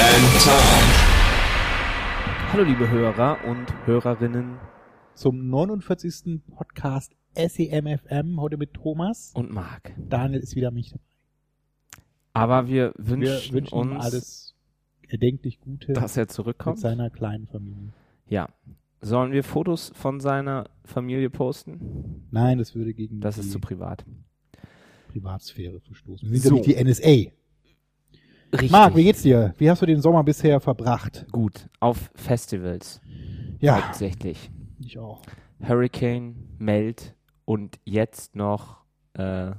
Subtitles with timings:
[0.00, 0.86] and Tom.
[2.52, 4.58] Hallo liebe Hörer und Hörerinnen
[5.14, 6.40] zum 49.
[6.50, 9.32] Podcast SEMFM, heute mit Thomas.
[9.34, 9.92] und Marc.
[9.98, 11.02] Daniel ist wieder mich dabei.
[12.32, 14.54] Aber wir Wir wünschen, wünschen ihm uns, alles
[15.08, 16.78] erdenklich Gute dass er mit zurückkommt.
[16.78, 17.92] seiner kleinen Familie.
[18.28, 18.48] Ja.
[19.00, 22.26] Sollen wir Fotos von seiner Familie posten?
[22.30, 24.04] Nein, das würde gegen Das die ist zu privat.
[25.08, 26.30] Privatsphäre verstoßen.
[26.30, 26.56] Wir sind So.
[26.56, 27.32] ja nicht die NSA.
[28.52, 28.70] Richtig.
[28.70, 29.54] Marc, wie geht's dir?
[29.58, 31.26] Wie hast du den Sommer bisher verbracht?
[31.32, 31.68] Gut.
[31.80, 33.00] Auf Festivals.
[33.60, 34.50] Ja, Hauptsächlich.
[34.80, 35.22] ich auch.
[35.60, 39.50] Hurricane, Meld und jetzt noch äh,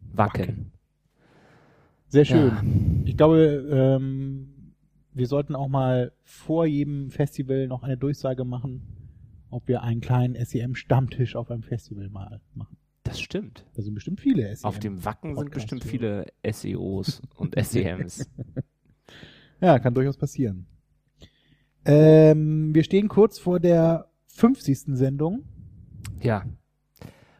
[0.00, 0.72] Wacken.
[2.08, 3.02] Sehr schön.
[3.04, 3.38] Ich glaube,
[3.70, 4.74] ähm,
[5.12, 8.82] wir sollten auch mal vor jedem Festival noch eine Durchsage machen,
[9.50, 12.76] ob wir einen kleinen SEM-Stammtisch auf einem Festival mal machen.
[13.06, 13.64] Das stimmt.
[13.74, 14.68] Da sind bestimmt viele SEM.
[14.68, 18.28] Auf dem Wacken sind bestimmt viele SEOs und SEMs.
[19.60, 20.66] Ja, kann durchaus passieren.
[21.84, 24.96] Ähm, wir stehen kurz vor der 50.
[24.96, 25.44] Sendung.
[26.20, 26.44] ja.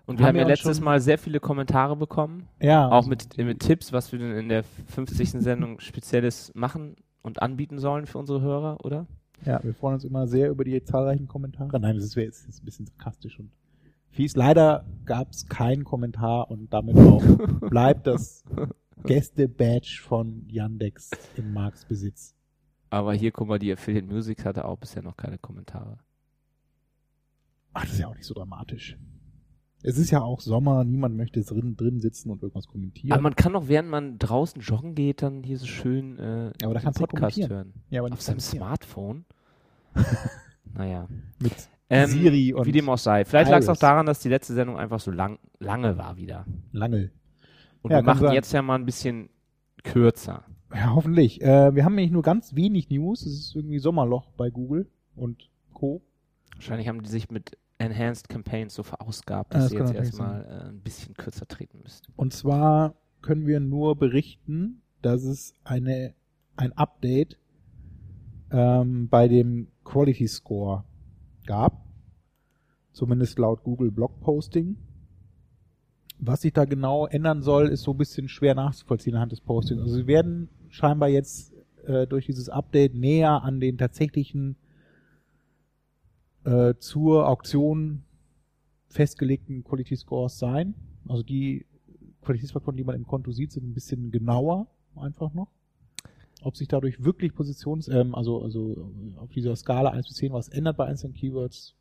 [0.08, 2.48] Und wir Haben haben, ja letztes Mal sehr viele Kommentare bekommen.
[2.62, 2.88] Ja.
[2.88, 5.30] Auch mit, mit Tipps, was wir denn in der 50.
[5.30, 9.08] Sendung Spezielles machen und anbieten sollen für unsere Hörer, oder?
[9.44, 11.80] Ja, wir freuen uns immer sehr über die zahlreichen Kommentare.
[11.80, 13.50] Nein, das ist, das ist ein bisschen sarkastisch und
[14.16, 14.34] fies.
[14.34, 17.22] Leider gab es keinen Kommentar und damit auch
[17.70, 18.44] bleibt das
[19.04, 22.34] Gäste-Badge von Yandex in Marks Besitz.
[22.90, 25.98] Aber hier, guck mal, die Affiliate Music hatte auch bisher noch keine Kommentare.
[27.72, 28.96] Ach, das ist ja auch nicht so dramatisch.
[29.82, 33.12] Es ist ja auch Sommer, niemand möchte drin, drin sitzen und irgendwas kommentieren.
[33.12, 36.74] Aber man kann doch, während man draußen joggen geht, dann hier so schön äh, Aber
[36.74, 37.50] da kannst du Podcast kommentieren.
[37.50, 37.74] hören.
[37.90, 38.40] ja, aber Auf seinem.
[38.40, 39.26] Smartphone.
[40.74, 41.06] naja.
[41.38, 41.52] Mit
[41.88, 43.24] Ähm, Siri und wie dem auch sei.
[43.24, 46.44] Vielleicht lag es auch daran, dass die letzte Sendung einfach so lang, lange war wieder.
[46.72, 47.12] Langel.
[47.82, 48.34] Und Ja, wir machen sein.
[48.34, 49.30] jetzt ja mal ein bisschen
[49.84, 50.44] kürzer.
[50.74, 51.40] Ja, hoffentlich.
[51.40, 53.24] Äh, wir haben nämlich nur ganz wenig News.
[53.24, 56.02] Es ist irgendwie Sommerloch bei Google und Co.
[56.56, 60.44] Wahrscheinlich haben die sich mit Enhanced Campaigns so verausgabt, Ja, dass das sie jetzt erstmal
[60.44, 62.12] äh, ein bisschen kürzer treten müssten.
[62.16, 66.14] Und zwar können wir nur berichten, dass es eine,
[66.56, 67.38] ein Update
[68.50, 70.84] ähm, bei dem Quality Score
[71.46, 71.84] gab.
[72.92, 74.76] Zumindest laut Google Blog Posting.
[76.18, 79.82] Was sich da genau ändern soll, ist so ein bisschen schwer nachzuvollziehen anhand des Postings.
[79.82, 81.52] Also sie werden scheinbar jetzt
[81.84, 84.56] äh, durch dieses Update näher an den tatsächlichen
[86.44, 88.02] äh, zur Auktion
[88.88, 90.74] festgelegten Quality Scores sein.
[91.06, 91.66] Also die
[92.22, 95.48] Qualitätsfaktoren, die man im Konto sieht, sind ein bisschen genauer einfach noch.
[96.42, 100.32] Ob sich dadurch wirklich Positions, ähm, also, also äh, auf dieser Skala 1 bis 10
[100.32, 101.74] was ändert bei einzelnen Keywords,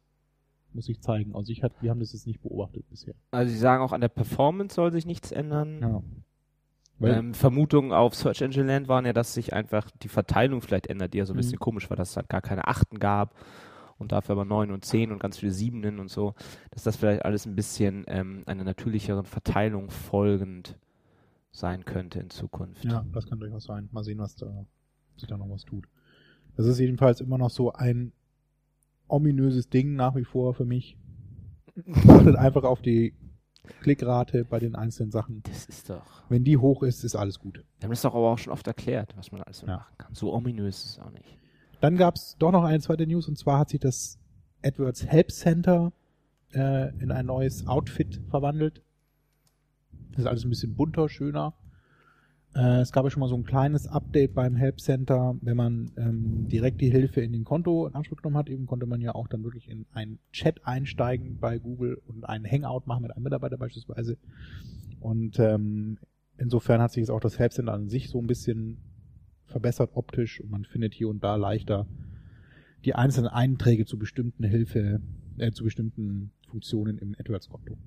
[0.74, 1.36] muss ich zeigen.
[1.36, 3.14] Also ich hat, wir haben das jetzt nicht beobachtet bisher.
[3.32, 5.82] Also sie sagen auch, an der Performance soll sich nichts ändern.
[5.82, 6.02] Ja.
[7.02, 11.14] Ähm, Vermutungen auf Search Engine Land waren ja, dass sich einfach die Verteilung vielleicht ändert,
[11.14, 11.42] die ja so ein Mhm.
[11.42, 13.36] bisschen komisch war, dass es halt gar keine Achten gab
[13.98, 16.34] und dafür aber neun und zehn und ganz viele Siebenen und so,
[16.72, 20.78] dass das vielleicht alles ein bisschen ähm, einer natürlicheren Verteilung folgend
[21.58, 22.84] sein könnte in Zukunft.
[22.86, 23.90] ja, das kann durchaus sein.
[23.92, 24.66] Mal sehen, was da
[25.18, 25.86] sich da noch was tut.
[26.58, 28.12] Das ist jedenfalls immer noch so ein
[29.08, 30.98] ominöses Ding nach wie vor für mich.
[32.08, 33.14] Achtet einfach auf die
[33.82, 35.42] Klickrate bei den einzelnen Sachen.
[35.44, 36.24] Das ist doch.
[36.30, 37.64] Wenn die hoch ist, ist alles gut.
[37.80, 39.78] Wir haben das doch aber auch schon oft erklärt, was man alles so Ja.
[39.78, 40.14] machen kann.
[40.16, 41.38] So ominös ist es auch nicht.
[41.82, 44.18] Dann gab es doch noch eine zweite News und zwar hat sich das
[44.64, 45.92] AdWords Help Center
[46.54, 48.82] äh, in ein neues Outfit verwandelt.
[50.16, 51.54] Das ist alles ein bisschen bunter, schöner.
[52.56, 55.92] Äh, es gab ja schon mal so ein kleines Update beim Help Center, wenn man
[55.98, 58.50] ähm, direkt die Hilfe in den Konto in Anspruch genommen hat.
[58.50, 62.50] Eben konnte man ja auch dann wirklich in einen Chat einsteigen bei Google und einen
[62.50, 64.18] Hangout machen mit einem Mitarbeiter beispielsweise.
[65.02, 65.98] Und ähm,
[66.38, 68.78] insofern hat sich jetzt auch das Help Center an sich so ein bisschen
[69.48, 71.88] verbessert optisch und man findet hier und da leichter
[72.86, 75.02] die einzelnen Einträge zu bestimmten Hilfe,
[75.38, 77.78] äh, zu bestimmten Funktionen im AdWords-Konto.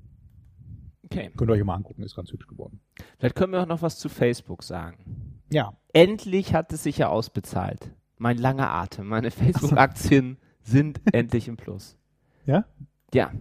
[1.11, 1.31] Okay.
[1.37, 2.81] Könnt ihr euch mal angucken, ist ganz hübsch geworden.
[3.19, 5.41] Vielleicht können wir auch noch was zu Facebook sagen.
[5.51, 7.91] Ja, Endlich hat es sich ja ausbezahlt.
[8.19, 9.07] Mein langer Atem.
[9.09, 11.97] Meine Facebook-Aktien sind endlich im Plus.
[12.45, 12.65] ja?
[13.13, 13.33] Ja.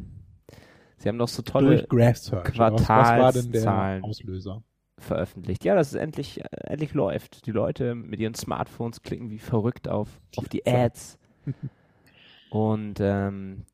[0.97, 1.77] Sie haben doch so tolle.
[1.77, 2.45] Durch Graph Search.
[2.45, 4.03] Quartalszahlen.
[4.03, 4.63] Auslöser?
[4.99, 5.63] veröffentlicht.
[5.63, 7.45] Ja, dass es endlich, äh, endlich läuft.
[7.45, 11.19] Die Leute mit ihren Smartphones klicken wie verrückt auf, auf die Ads.
[12.49, 13.65] Und ähm,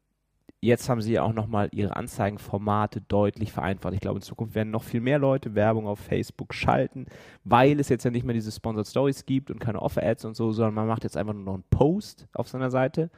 [0.64, 3.94] jetzt haben sie auch nochmal ihre Anzeigenformate deutlich vereinfacht.
[3.94, 7.06] Ich glaube, in Zukunft werden noch viel mehr Leute Werbung auf Facebook schalten,
[7.44, 10.52] weil es jetzt ja nicht mehr diese Sponsored Stories gibt und keine Offer-Ads und so,
[10.52, 13.10] sondern man macht jetzt einfach nur noch einen Post auf seiner Seite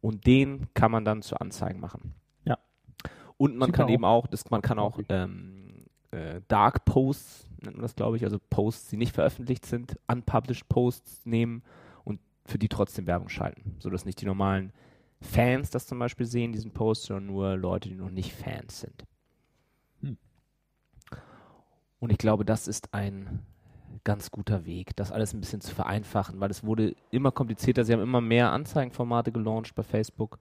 [0.00, 2.14] und den kann man dann zu Anzeigen machen.
[2.44, 2.58] Ja.
[3.36, 7.50] Und man Sieht kann man eben auch, das, man kann auch ähm, äh, Dark Posts,
[7.62, 11.62] nennt man das glaube ich, also Posts, die nicht veröffentlicht sind, unpublished Posts nehmen
[12.04, 14.72] und für die trotzdem Werbung schalten, sodass nicht die normalen
[15.20, 19.04] Fans das zum Beispiel sehen, diesen Post, sondern nur Leute, die noch nicht Fans sind.
[20.02, 20.18] Hm.
[21.98, 23.40] Und ich glaube, das ist ein
[24.04, 27.84] ganz guter Weg, das alles ein bisschen zu vereinfachen, weil es wurde immer komplizierter.
[27.84, 30.38] Sie haben immer mehr Anzeigenformate gelauncht bei Facebook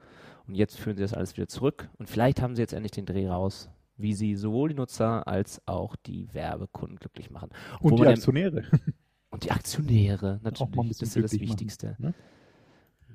[0.47, 1.89] und jetzt führen sie das alles wieder zurück.
[1.97, 5.61] Und vielleicht haben sie jetzt endlich den Dreh raus, wie sie sowohl die Nutzer als
[5.67, 7.49] auch die Werbekunden glücklich machen.
[7.79, 8.63] Und Obwohl die Aktionäre.
[9.31, 11.95] und die Aktionäre, natürlich, bisschen das ist ja das glücklich machen, Wichtigste.
[11.97, 12.13] ne?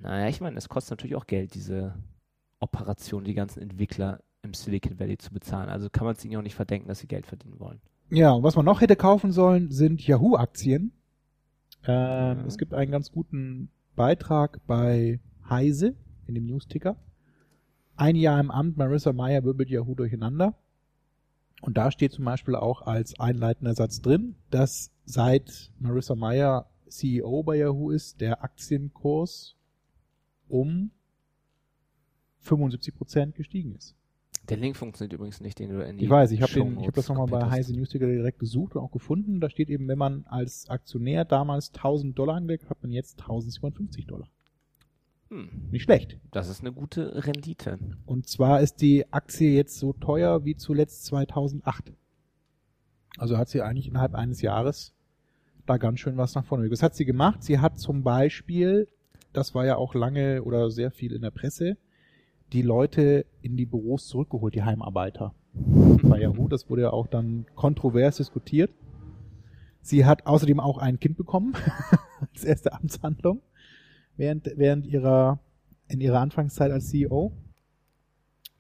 [0.03, 1.95] Naja, ich meine, es kostet natürlich auch Geld, diese
[2.61, 5.69] Operation, die ganzen Entwickler im Silicon Valley zu bezahlen.
[5.69, 7.81] Also kann man es ihnen auch nicht verdenken, dass sie Geld verdienen wollen.
[8.11, 10.93] Ja, und was man noch hätte kaufen sollen, sind Yahoo-Aktien.
[11.85, 12.45] Ähm, Ja.
[12.47, 15.95] Es gibt einen ganz guten Beitrag bei Heise
[16.27, 16.97] in dem Newsticker.
[17.97, 20.55] Ein Jahr im Amt, Marissa Meyer wirbelt Yahoo durcheinander.
[21.61, 27.43] Und da steht zum Beispiel auch als einleitender Satz drin, dass seit Marissa Meyer CEO
[27.43, 29.57] bei Yahoo ist, der Aktienkurs
[30.51, 30.91] um
[32.41, 33.95] 75 Prozent gestiegen ist.
[34.49, 37.09] Der Link funktioniert übrigens nicht, den du in die Ich weiß, ich habe hab das
[37.09, 37.51] nochmal bei.
[37.51, 39.41] Heise Newsticker direkt gesucht und auch gefunden.
[39.41, 43.21] Da steht eben, wenn man als Aktionär damals 1000 Dollar angelegt hat, hat man jetzt
[43.21, 44.29] 1750 Dollar.
[45.29, 46.19] Hm, Nicht schlecht.
[46.33, 47.79] das ist eine gute Rendite.
[48.07, 51.93] Und zwar ist die Aktie jetzt so teuer wie zuletzt 2008.
[53.19, 54.93] Also hat sie eigentlich innerhalb eines Jahres
[55.67, 56.69] da ganz schön was nach vorne.
[56.71, 57.45] Was hat sie gemacht?
[57.45, 58.89] Sie hat zum Beispiel,
[59.33, 61.77] das war ja auch lange oder sehr viel in der Presse,
[62.53, 66.49] die Leute in die Büros zurückgeholt, die Heimarbeiter bei Yahoo.
[66.49, 68.71] Das wurde ja auch dann kontrovers diskutiert.
[69.83, 71.55] Sie hat außerdem auch ein Kind bekommen
[72.33, 73.41] als erste Amtshandlung
[74.17, 75.41] während, während ihrer
[75.91, 77.33] in ihrer Anfangszeit als CEO.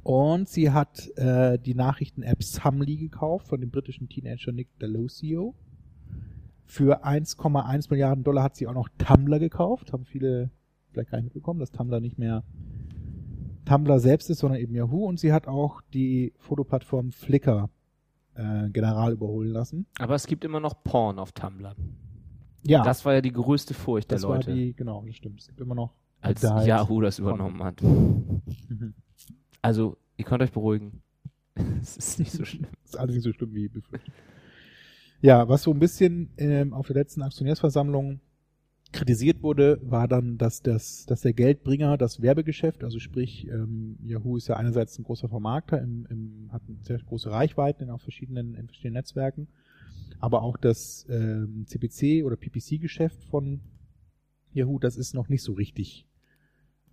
[0.02, 5.54] Und sie hat äh, die Nachrichten-App Sumly gekauft von dem britischen Teenager Nick Delosio.
[6.64, 9.92] Für 1,1 Milliarden Dollar hat sie auch noch Tumblr gekauft.
[9.92, 10.50] Haben viele
[10.92, 12.44] vielleicht gar nicht mitbekommen, dass Tumblr nicht mehr
[13.64, 15.06] Tumblr selbst ist, sondern eben Yahoo.
[15.06, 17.70] Und sie hat auch die Fotoplattform Flickr
[18.34, 19.86] äh, general überholen lassen.
[19.98, 21.74] Aber es gibt immer noch Porn auf Tumblr.
[22.62, 25.40] Ja, Das war ja die größte Furcht das der war Leute, die, genau, das stimmt.
[25.40, 26.66] Es gibt immer noch als Diet.
[26.66, 27.82] Yahoo das übernommen hat.
[27.82, 28.94] Mhm.
[29.62, 31.02] Also, ihr könnt euch beruhigen.
[31.80, 32.66] es ist nicht so schlimm.
[32.84, 34.12] ist alles nicht so schlimm wie befürchtet.
[35.22, 38.20] Ja, was so ein bisschen ähm, auf der letzten Aktionärsversammlung
[38.92, 44.36] kritisiert wurde, war dann, dass das, dass der Geldbringer, das Werbegeschäft, also sprich, ähm, Yahoo
[44.36, 48.00] ist ja einerseits ein großer Vermarkter, im, im, hat eine sehr große Reichweiten in auch
[48.00, 49.48] verschiedenen, in verschiedenen Netzwerken,
[50.18, 53.60] aber auch das ähm, CPC oder PPC-Geschäft von
[54.52, 56.06] Yahoo, das ist noch nicht so richtig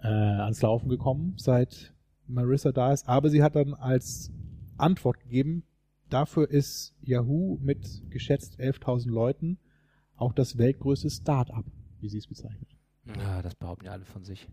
[0.02, 1.94] äh, ans Laufen gekommen, seit
[2.28, 3.08] Marissa da ist.
[3.08, 4.32] Aber sie hat dann als
[4.78, 5.64] Antwort gegeben,
[6.10, 9.58] dafür ist Yahoo mit geschätzt 11.000 Leuten
[10.16, 11.66] auch das weltgrößte Start-up,
[12.02, 12.70] wie sie es bezeichnet.
[13.18, 14.48] Ja, das behaupten ja alle von sich.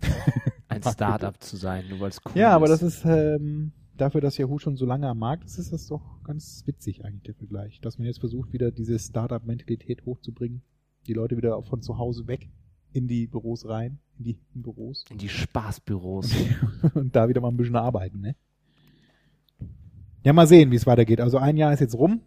[0.68, 2.70] Ein Startup zu sein, nur weil es cool Ja, aber ist.
[2.70, 6.22] das ist ähm, dafür, dass Yahoo schon so lange am Markt ist, ist das doch
[6.24, 10.62] ganz witzig eigentlich der Vergleich, dass man jetzt versucht, wieder diese Start-up-Mentalität hochzubringen,
[11.06, 12.48] die Leute wieder von zu Hause weg
[12.92, 16.32] in die Büros rein, in die Büros in die Spaßbüros.
[16.94, 18.36] und da wieder mal ein bisschen arbeiten, ne?
[20.22, 21.20] Ja, mal sehen, wie es weitergeht.
[21.20, 22.20] Also ein Jahr ist jetzt rum.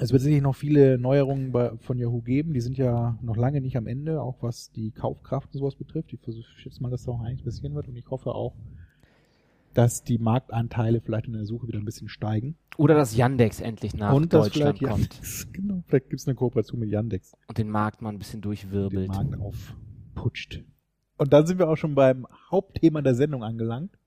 [0.00, 2.54] Es wird sicherlich noch viele Neuerungen bei, von Yahoo geben.
[2.54, 6.12] Die sind ja noch lange nicht am Ende, auch was die Kaufkraft und sowas betrifft.
[6.12, 8.54] Ich versuche jetzt mal, dass da auch einiges passieren wird und ich hoffe auch,
[9.74, 12.56] dass die Marktanteile vielleicht in der Suche wieder ein bisschen steigen.
[12.76, 16.78] Oder dass Yandex endlich nach und Deutschland kommt Yandex, genau, vielleicht gibt es eine Kooperation
[16.80, 17.32] mit Yandex.
[17.48, 19.08] und den Markt mal ein bisschen den durchwirbelt.
[19.08, 20.62] Markt aufputscht.
[21.16, 23.98] Und dann sind wir auch schon beim Hauptthema der Sendung angelangt.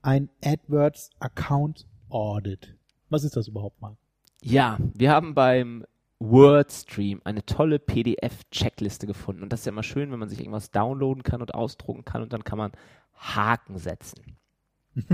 [0.00, 2.76] Ein AdWords Account Audit.
[3.08, 3.96] Was ist das überhaupt mal?
[4.44, 5.84] Ja, wir haben beim
[6.18, 9.42] WordStream eine tolle PDF-Checkliste gefunden.
[9.42, 12.22] Und das ist ja immer schön, wenn man sich irgendwas downloaden kann und ausdrucken kann
[12.22, 12.72] und dann kann man
[13.14, 14.36] Haken setzen.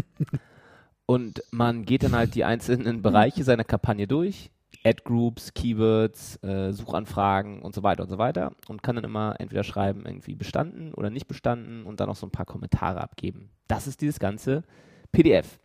[1.06, 4.50] und man geht dann halt die einzelnen Bereiche seiner Kampagne durch.
[4.84, 8.52] Ad-Groups, Keywords, äh, Suchanfragen und so weiter und so weiter.
[8.66, 12.26] Und kann dann immer entweder schreiben, irgendwie bestanden oder nicht bestanden und dann noch so
[12.26, 13.50] ein paar Kommentare abgeben.
[13.66, 14.64] Das ist dieses ganze
[15.12, 15.58] PDF.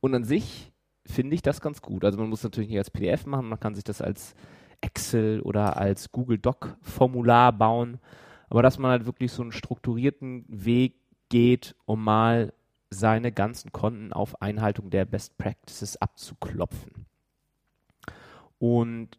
[0.00, 0.69] Und an sich
[1.10, 2.04] finde ich das ganz gut.
[2.04, 4.34] Also man muss natürlich nicht als PDF machen, man kann sich das als
[4.80, 7.98] Excel oder als Google Doc Formular bauen,
[8.48, 10.94] aber dass man halt wirklich so einen strukturierten Weg
[11.28, 12.52] geht, um mal
[12.90, 17.06] seine ganzen Konten auf Einhaltung der Best Practices abzuklopfen.
[18.58, 19.16] Und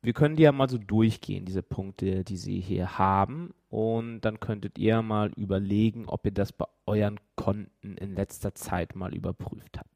[0.00, 3.54] wir können die ja mal so durchgehen, diese Punkte, die Sie hier haben.
[3.68, 8.96] Und dann könntet ihr mal überlegen, ob ihr das bei euren Konten in letzter Zeit
[8.96, 9.91] mal überprüft habt.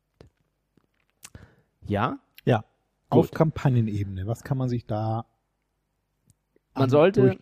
[1.88, 2.18] Ja?
[2.44, 2.64] Ja.
[3.08, 4.26] Auf Kampagnenebene.
[4.26, 5.26] Was kann man sich da
[6.74, 7.38] man sollte?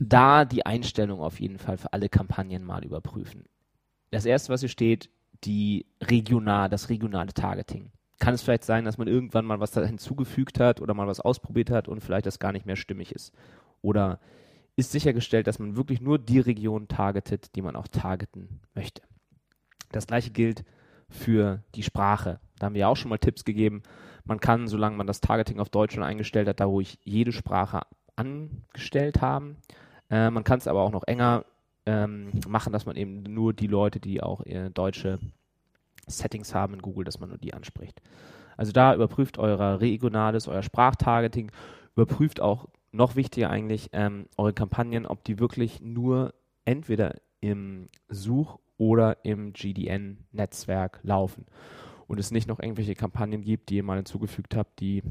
[0.00, 3.44] Da die Einstellung auf jeden Fall für alle Kampagnen mal überprüfen.
[4.10, 5.10] Das erste, was hier steht,
[5.44, 9.84] die regional, das regionale Targeting kann es vielleicht sein, dass man irgendwann mal was da
[9.84, 13.32] hinzugefügt hat oder mal was ausprobiert hat und vielleicht das gar nicht mehr stimmig ist.
[13.82, 14.20] Oder
[14.74, 19.02] ist sichergestellt, dass man wirklich nur die Region targetet, die man auch targeten möchte.
[19.92, 20.64] Das gleiche gilt
[21.08, 22.40] für die Sprache.
[22.58, 23.82] Da haben wir ja auch schon mal Tipps gegeben.
[24.24, 27.82] Man kann, solange man das Targeting auf Deutsch schon eingestellt hat, da ruhig jede Sprache
[28.16, 29.56] angestellt haben.
[30.10, 31.44] Äh, man kann es aber auch noch enger
[31.84, 35.18] ähm, machen, dass man eben nur die Leute, die auch äh, deutsche
[36.06, 38.00] Settings haben in Google, dass man nur die anspricht.
[38.56, 41.52] Also da überprüft euer regionales, euer Sprachtargeting,
[41.94, 46.32] überprüft auch, noch wichtiger eigentlich, ähm, eure Kampagnen, ob die wirklich nur
[46.64, 51.44] entweder im Such- oder im GDN-Netzwerk laufen
[52.06, 55.02] und es nicht noch irgendwelche Kampagnen gibt, die ihr mal hinzugefügt habt, die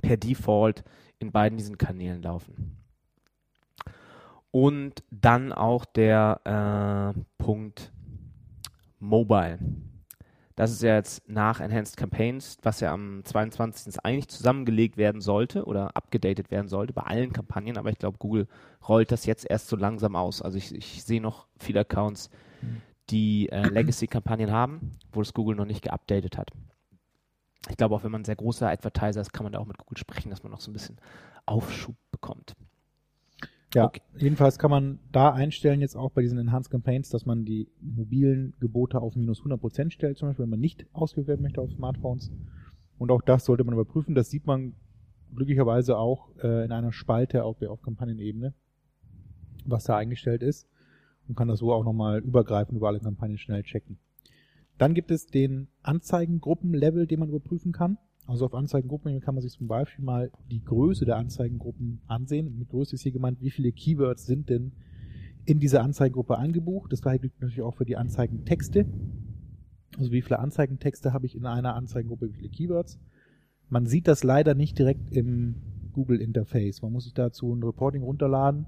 [0.00, 0.84] per Default
[1.18, 2.76] in beiden diesen Kanälen laufen.
[4.50, 7.92] Und dann auch der äh, Punkt
[8.98, 9.58] Mobile.
[10.54, 14.04] Das ist ja jetzt nach Enhanced Campaigns, was ja am 22.
[14.04, 18.46] eigentlich zusammengelegt werden sollte oder abgedatet werden sollte bei allen Kampagnen, aber ich glaube, Google
[18.86, 20.42] rollt das jetzt erst so langsam aus.
[20.42, 22.28] Also ich, ich sehe noch viele Accounts,
[23.10, 26.50] die äh, Legacy-Kampagnen haben, wo das Google noch nicht geupdatet hat.
[27.68, 29.78] Ich glaube, auch wenn man ein sehr großer Advertiser ist, kann man da auch mit
[29.78, 30.98] Google sprechen, dass man noch so ein bisschen
[31.46, 32.54] Aufschub bekommt.
[33.74, 34.02] Ja, okay.
[34.18, 38.54] jedenfalls kann man da einstellen, jetzt auch bei diesen Enhanced Campaigns, dass man die mobilen
[38.60, 42.30] Gebote auf minus 100% stellt, zum Beispiel, wenn man nicht ausgewählt werden möchte auf Smartphones.
[42.98, 44.14] Und auch das sollte man überprüfen.
[44.14, 44.74] Das sieht man
[45.34, 48.52] glücklicherweise auch äh, in einer Spalte auf, auf Kampagnenebene,
[49.64, 50.68] was da eingestellt ist.
[51.28, 53.98] Und kann das so auch nochmal übergreifend über alle Kampagnen schnell checken.
[54.78, 57.98] Dann gibt es den Anzeigengruppenlevel, den man überprüfen kann.
[58.26, 62.56] Also auf Anzeigengruppen kann man sich zum Beispiel mal die Größe der Anzeigengruppen ansehen.
[62.58, 64.72] Mit Größe ist hier gemeint, wie viele Keywords sind denn
[65.44, 66.92] in dieser Anzeigengruppe eingebucht.
[66.92, 68.86] Das gleiche gilt natürlich auch für die Anzeigentexte.
[69.98, 72.98] Also wie viele Anzeigentexte habe ich in einer Anzeigengruppe, wie viele Keywords.
[73.68, 75.56] Man sieht das leider nicht direkt im
[75.92, 76.80] Google Interface.
[76.82, 78.66] Man muss sich dazu ein Reporting runterladen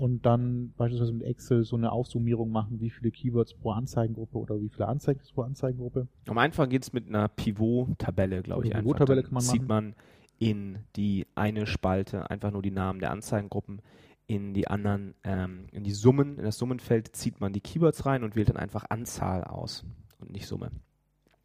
[0.00, 4.58] und dann beispielsweise mit Excel so eine Aufsummierung machen, wie viele Keywords pro Anzeigengruppe oder
[4.58, 6.08] wie viele Anzeigen pro Anzeigengruppe.
[6.26, 8.72] Am einfachen geht es mit einer Pivot-Tabelle, glaube ich.
[8.72, 9.94] Pivot-Tabelle kann man sieht man
[10.38, 13.82] in die eine Spalte einfach nur die Namen der Anzeigengruppen.
[14.26, 18.24] In die anderen, ähm, in die Summen, in das Summenfeld zieht man die Keywords rein
[18.24, 19.84] und wählt dann einfach Anzahl aus
[20.18, 20.70] und nicht Summe.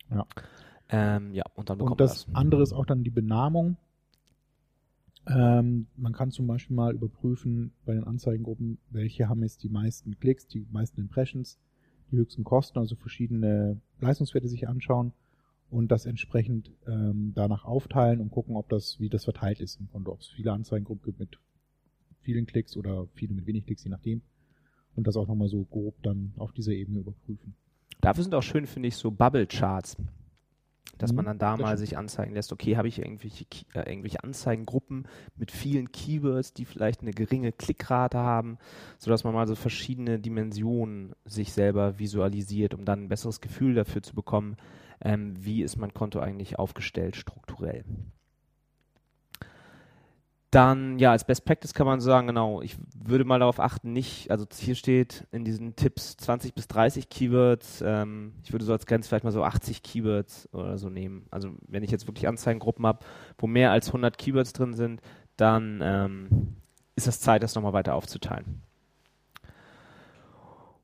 [0.10, 0.26] Ja.
[0.88, 3.76] Ähm, ja, und dann bekommt und das, das andere ist auch dann die Benamung.
[5.28, 10.20] Ähm, man kann zum Beispiel mal überprüfen bei den Anzeigengruppen, welche haben jetzt die meisten
[10.20, 11.58] Klicks, die meisten Impressions,
[12.12, 15.14] die höchsten Kosten, also verschiedene Leistungswerte sich anschauen
[15.72, 19.90] und das entsprechend ähm, danach aufteilen und gucken, ob das, wie das verteilt ist im
[19.90, 21.40] Konto, ob es viele Anzeigengruppen gibt mit
[22.22, 24.22] vielen Klicks oder viele mit wenig Klicks, je nachdem.
[24.96, 27.56] Und das auch nochmal so grob dann auf dieser Ebene überprüfen.
[28.00, 29.98] Dafür sind auch schön, finde ich, so Bubble-Charts
[30.98, 34.24] dass Mhm, man dann da mal sich anzeigen lässt, okay, habe ich irgendwelche, äh, irgendwelche
[34.24, 38.58] Anzeigengruppen mit vielen Keywords, die vielleicht eine geringe Klickrate haben,
[38.98, 44.04] sodass man mal so verschiedene Dimensionen sich selber visualisiert, um dann ein besseres Gefühl dafür
[44.04, 44.58] zu bekommen,
[45.02, 47.84] ähm, wie ist mein Konto eigentlich aufgestellt strukturell.
[50.56, 54.32] Dann, ja, als Best Practice kann man sagen, genau, ich würde mal darauf achten, nicht,
[54.32, 58.86] also hier steht in diesen Tipps 20 bis 30 Keywords, ähm, ich würde so als
[58.86, 61.26] Grenze vielleicht mal so 80 Keywords oder so nehmen.
[61.30, 63.00] Also wenn ich jetzt wirklich Anzeigengruppen habe,
[63.38, 65.02] wo mehr als 100 Keywords drin sind,
[65.36, 66.56] dann ähm,
[66.96, 68.62] ist es Zeit, das nochmal weiter aufzuteilen.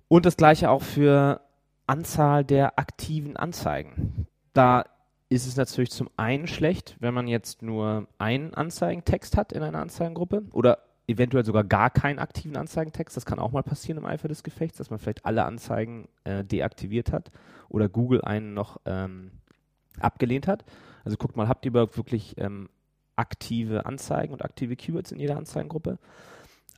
[0.10, 1.40] Und das gleiche auch für
[1.88, 4.28] Anzahl der aktiven Anzeigen.
[4.52, 4.84] Da
[5.32, 9.80] ist es natürlich zum einen schlecht, wenn man jetzt nur einen Anzeigentext hat in einer
[9.80, 13.16] Anzeigengruppe oder eventuell sogar gar keinen aktiven Anzeigentext.
[13.16, 16.44] Das kann auch mal passieren im Eifer des Gefechts, dass man vielleicht alle Anzeigen äh,
[16.44, 17.32] deaktiviert hat
[17.70, 19.32] oder Google einen noch ähm,
[20.02, 20.66] abgelehnt hat.
[21.06, 22.68] Also guckt mal, habt ihr überhaupt wirklich ähm,
[23.16, 25.98] aktive Anzeigen und aktive Keywords in jeder Anzeigengruppe?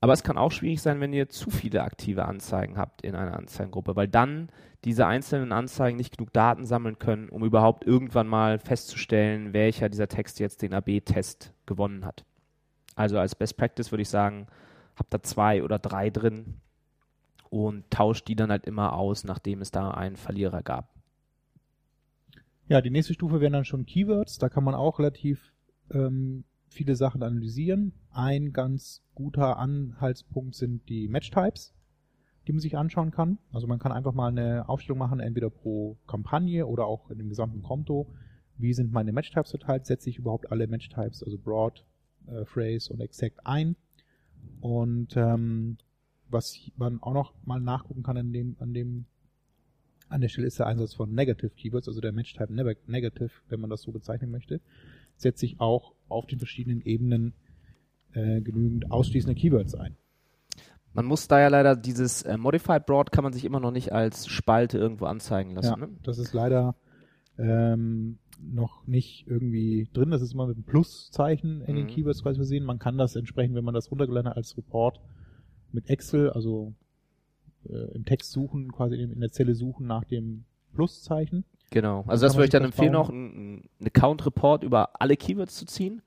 [0.03, 3.37] Aber es kann auch schwierig sein, wenn ihr zu viele aktive Anzeigen habt in einer
[3.37, 4.49] Anzeigengruppe, weil dann
[4.83, 10.09] diese einzelnen Anzeigen nicht genug Daten sammeln können, um überhaupt irgendwann mal festzustellen, welcher dieser
[10.09, 12.25] Texte jetzt den AB-Test gewonnen hat.
[12.95, 14.47] Also als Best Practice würde ich sagen,
[14.97, 16.55] habt da zwei oder drei drin
[17.49, 20.89] und tauscht die dann halt immer aus, nachdem es da einen Verlierer gab.
[22.67, 24.37] Ja, die nächste Stufe wären dann schon Keywords.
[24.37, 25.53] Da kann man auch relativ
[25.91, 26.43] ähm,
[26.73, 27.93] viele Sachen analysieren.
[28.11, 31.73] Ein ganz guter Anhaltspunkt sind die Match-Types,
[32.47, 33.37] die man sich anschauen kann.
[33.51, 37.29] Also man kann einfach mal eine Aufstellung machen, entweder pro Kampagne oder auch in dem
[37.29, 38.07] gesamten Konto.
[38.57, 39.85] Wie sind meine Match-Types verteilt?
[39.85, 41.85] Setze ich überhaupt alle Match-Types, also Broad,
[42.27, 43.75] äh, Phrase und Exact ein?
[44.59, 45.77] Und ähm,
[46.29, 49.05] was man auch noch mal nachgucken kann an dem, an dem,
[50.09, 52.53] an der Stelle ist der Einsatz von Negative Keywords, also der Match-Type
[52.87, 54.59] Negative, wenn man das so bezeichnen möchte,
[55.17, 57.33] setze ich auch auf den verschiedenen Ebenen
[58.13, 59.95] äh, genügend ausschließende Keywords ein.
[60.93, 63.91] Man muss da ja leider dieses äh, Modified Broad kann man sich immer noch nicht
[63.91, 65.79] als Spalte irgendwo anzeigen lassen.
[65.79, 65.89] Ja, ne?
[66.03, 66.75] das ist leider
[67.39, 70.11] ähm, noch nicht irgendwie drin.
[70.11, 71.89] Das ist immer mit einem Pluszeichen in den Mhm.
[71.89, 72.63] Keywords quasi versehen.
[72.63, 74.99] Man kann das entsprechend, wenn man das runtergeladen hat als Report
[75.71, 76.73] mit Excel, also
[77.67, 81.45] äh, im Text suchen, quasi in, in der Zelle suchen nach dem Pluszeichen.
[81.73, 82.03] Genau.
[82.07, 86.03] Also das würde ich dann empfehlen, auch einen einen Account-Report über alle Keywords zu ziehen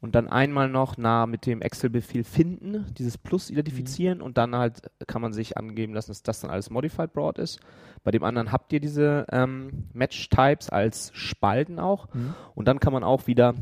[0.00, 4.24] und dann einmal noch nah mit dem Excel-Befehl finden, dieses Plus identifizieren Mhm.
[4.24, 7.60] und dann halt kann man sich angeben lassen, dass das dann alles Modified Broad ist.
[8.04, 12.08] Bei dem anderen habt ihr diese ähm, Match-Types als Spalten auch
[12.54, 13.54] und dann kann man auch wieder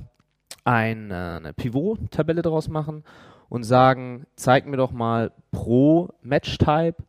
[0.64, 3.02] ein, äh, eine Pivot-Tabelle daraus machen
[3.48, 7.02] und sagen, zeig mir doch mal pro Match-Type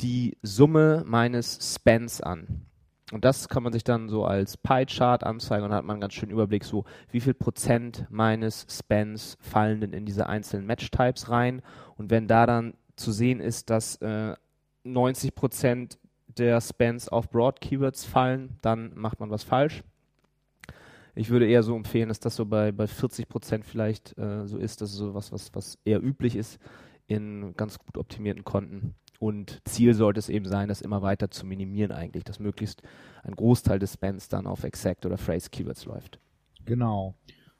[0.00, 2.66] die Summe meines Spans an.
[3.12, 6.00] Und das kann man sich dann so als Pie-Chart anzeigen und dann hat man einen
[6.00, 11.28] ganz schönen Überblick, so wie viel Prozent meines Spans fallen denn in diese einzelnen Match-Types
[11.28, 11.60] rein.
[11.96, 14.34] Und wenn da dann zu sehen ist, dass äh,
[14.84, 19.84] 90 Prozent der Spans auf Broad-Keywords fallen, dann macht man was falsch.
[21.14, 24.58] Ich würde eher so empfehlen, dass das so bei, bei 40 Prozent vielleicht äh, so
[24.58, 24.80] ist.
[24.80, 26.58] Das ist so was, was, was eher üblich ist
[27.06, 28.94] in ganz gut optimierten Konten.
[29.24, 32.82] Und Ziel sollte es eben sein, das immer weiter zu minimieren eigentlich, dass möglichst
[33.22, 36.20] ein Großteil des Spans dann auf Exact oder Phrase Keywords läuft.
[36.66, 37.14] Genau.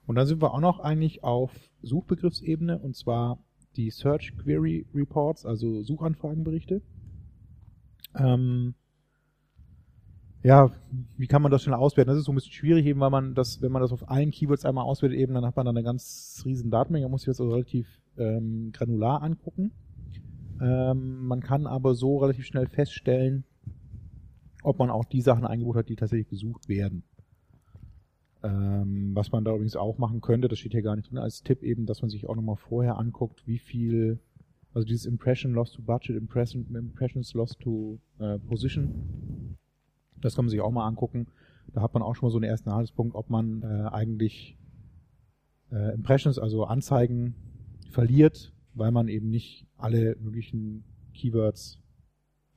[0.05, 1.51] Und dann sind wir auch noch eigentlich auf
[1.81, 3.39] Suchbegriffsebene und zwar
[3.77, 6.83] die Search Query Reports, also Suchanfragenberichte.
[8.15, 8.75] Ähm,
[10.43, 10.71] ja,
[11.17, 12.11] wie kann man das schnell auswerten?
[12.11, 14.33] Das ist so ein bisschen schwierig, eben weil man das, wenn man das auf allen
[14.33, 17.29] Keywords einmal auswertet, eben dann hat man dann eine ganz riesen Datenmenge, man muss sich
[17.29, 19.73] das also relativ ähm, granular angucken.
[20.65, 23.45] Ähm, man kann aber so relativ schnell feststellen,
[24.63, 27.03] ob man auch die Sachen eingebucht hat, die tatsächlich gesucht werden.
[28.43, 31.43] Ähm, was man da übrigens auch machen könnte, das steht hier gar nicht drin, als
[31.43, 34.21] Tipp eben, dass man sich auch nochmal vorher anguckt, wie viel,
[34.73, 39.59] also dieses Impression Lost to Budget, Impression, Impressions Lost to äh, Position,
[40.17, 41.27] das kann man sich auch mal angucken.
[41.75, 44.57] Da hat man auch schon mal so einen ersten Anhaltspunkt, ob man äh, eigentlich
[45.71, 47.35] äh, Impressions, also Anzeigen
[47.91, 50.85] verliert, weil man eben nicht alle möglichen
[51.15, 51.79] Keywords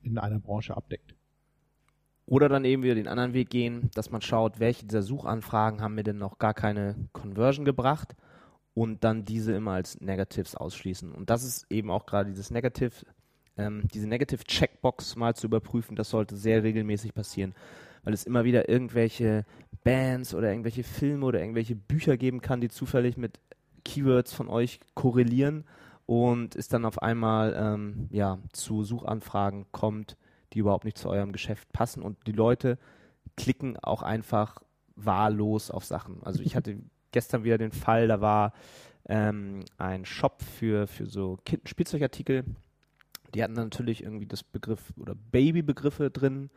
[0.02, 1.14] in einer Branche abdeckt.
[2.26, 5.94] Oder dann eben wieder den anderen Weg gehen, dass man schaut, welche dieser Suchanfragen haben
[5.94, 8.14] mir denn noch gar keine Conversion gebracht
[8.74, 11.12] und dann diese immer als Negatives ausschließen.
[11.12, 13.06] Und das ist eben auch gerade dieses Negative,
[13.56, 17.54] ähm, diese Negative Checkbox mal zu überprüfen, das sollte sehr regelmäßig passieren,
[18.04, 19.46] weil es immer wieder irgendwelche
[19.82, 23.40] Bands oder irgendwelche Filme oder irgendwelche Bücher geben kann, die zufällig mit
[23.84, 25.64] Keywords von euch korrelieren
[26.08, 30.16] und es dann auf einmal ähm, ja, zu Suchanfragen kommt,
[30.54, 32.78] die überhaupt nicht zu eurem Geschäft passen und die Leute
[33.36, 34.62] klicken auch einfach
[34.96, 36.22] wahllos auf Sachen.
[36.22, 36.78] Also ich hatte
[37.12, 38.54] gestern wieder den Fall, da war
[39.06, 42.44] ähm, ein Shop für, für so Kinderspielzeugartikel.
[43.34, 46.48] Die hatten natürlich irgendwie das Begriff oder Babybegriffe drin.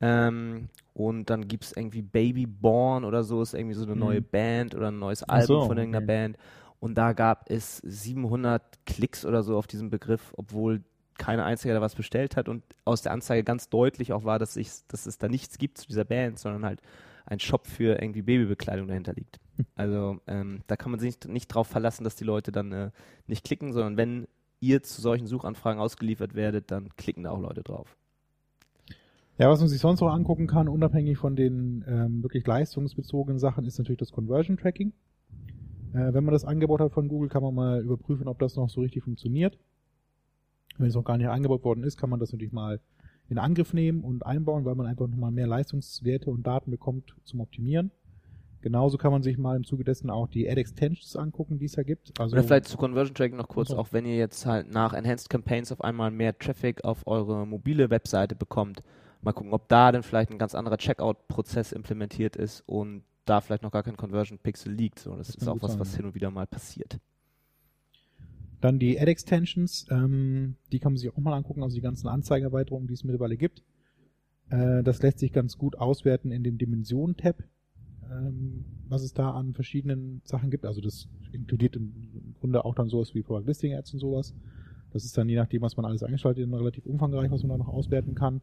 [0.00, 4.00] Ähm, und dann gibt es irgendwie Baby Born oder so, ist irgendwie so eine Mhm.
[4.00, 6.06] neue Band oder ein neues Album so, von irgendeiner okay.
[6.06, 6.38] Band.
[6.78, 10.82] Und da gab es 700 Klicks oder so auf diesen Begriff, obwohl
[11.18, 14.56] keine einzige da was bestellt hat und aus der Anzeige ganz deutlich auch war, dass,
[14.56, 16.82] ich, dass es da nichts gibt zu dieser Band, sondern halt
[17.24, 19.40] ein Shop für irgendwie Babybekleidung dahinter liegt.
[19.74, 22.90] Also ähm, da kann man sich nicht, nicht drauf verlassen, dass die Leute dann äh,
[23.26, 24.28] nicht klicken, sondern wenn
[24.60, 27.96] ihr zu solchen Suchanfragen ausgeliefert werdet, dann klicken da auch Leute drauf.
[29.38, 33.66] Ja, was man sich sonst noch angucken kann, unabhängig von den ähm, wirklich leistungsbezogenen Sachen,
[33.66, 34.92] ist natürlich das Conversion Tracking.
[35.96, 38.68] Äh, wenn man das angebaut hat von Google, kann man mal überprüfen, ob das noch
[38.68, 39.58] so richtig funktioniert.
[40.78, 42.80] Wenn es noch gar nicht eingebaut worden ist, kann man das natürlich mal
[43.28, 47.40] in Angriff nehmen und einbauen, weil man einfach nochmal mehr Leistungswerte und Daten bekommt zum
[47.40, 47.90] Optimieren.
[48.60, 51.82] Genauso kann man sich mal im Zuge dessen auch die Ad-Extensions angucken, die es ja
[51.82, 52.12] gibt.
[52.20, 54.92] Also Oder vielleicht zu Conversion Tracking noch kurz, Also- auch wenn ihr jetzt halt nach
[54.92, 58.82] Enhanced Campaigns auf einmal mehr Traffic auf eure mobile Webseite bekommt,
[59.22, 63.62] mal gucken, ob da dann vielleicht ein ganz anderer Checkout-Prozess implementiert ist und da vielleicht
[63.62, 65.00] noch gar kein Conversion Pixel liegt.
[65.00, 66.98] So, das, Das ist auch was, sein, was hin und wieder mal passiert.
[68.60, 72.88] Dann die Ad-Extensions, ähm, die kann man sich auch mal angucken, also die ganzen Anzeigenerweiterungen,
[72.88, 73.62] die es mittlerweile gibt.
[74.48, 77.42] Äh, das lässt sich ganz gut auswerten in dem Dimensionen-Tab,
[78.10, 80.64] ähm, was es da an verschiedenen Sachen gibt.
[80.64, 84.34] Also das inkludiert im, Grunde auch dann sowas wie Product Listing Ads und sowas.
[84.92, 87.68] Das ist dann je nachdem, was man alles eingeschaltet relativ umfangreich, was man da noch
[87.68, 88.40] auswerten kann.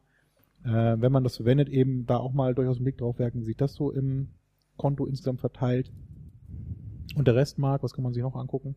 [0.63, 3.58] Äh, wenn man das verwendet, eben da auch mal durchaus einen Blick drauf werfen, sich
[3.58, 4.30] das so im
[4.77, 5.91] Konto insgesamt verteilt.
[7.15, 8.75] Und der Rest, Marc, was kann man sich noch angucken?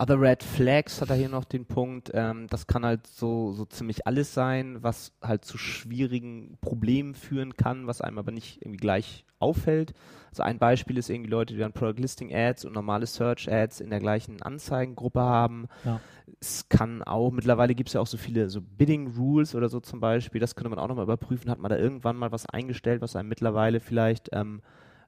[0.00, 3.66] Other Red Flags hat er hier noch den Punkt, ähm, das kann halt so, so
[3.66, 8.78] ziemlich alles sein, was halt zu schwierigen Problemen führen kann, was einem aber nicht irgendwie
[8.78, 9.92] gleich auffällt.
[10.30, 13.80] Also ein Beispiel ist irgendwie Leute, die dann Product Listing Ads und normale Search Ads
[13.80, 15.68] in der gleichen Anzeigengruppe haben.
[15.84, 16.00] Ja.
[16.40, 19.80] Es kann auch, mittlerweile gibt es ja auch so viele so Bidding Rules oder so
[19.80, 21.50] zum Beispiel, das könnte man auch nochmal überprüfen.
[21.50, 24.62] Hat man da irgendwann mal was eingestellt, was einem mittlerweile vielleicht ähm,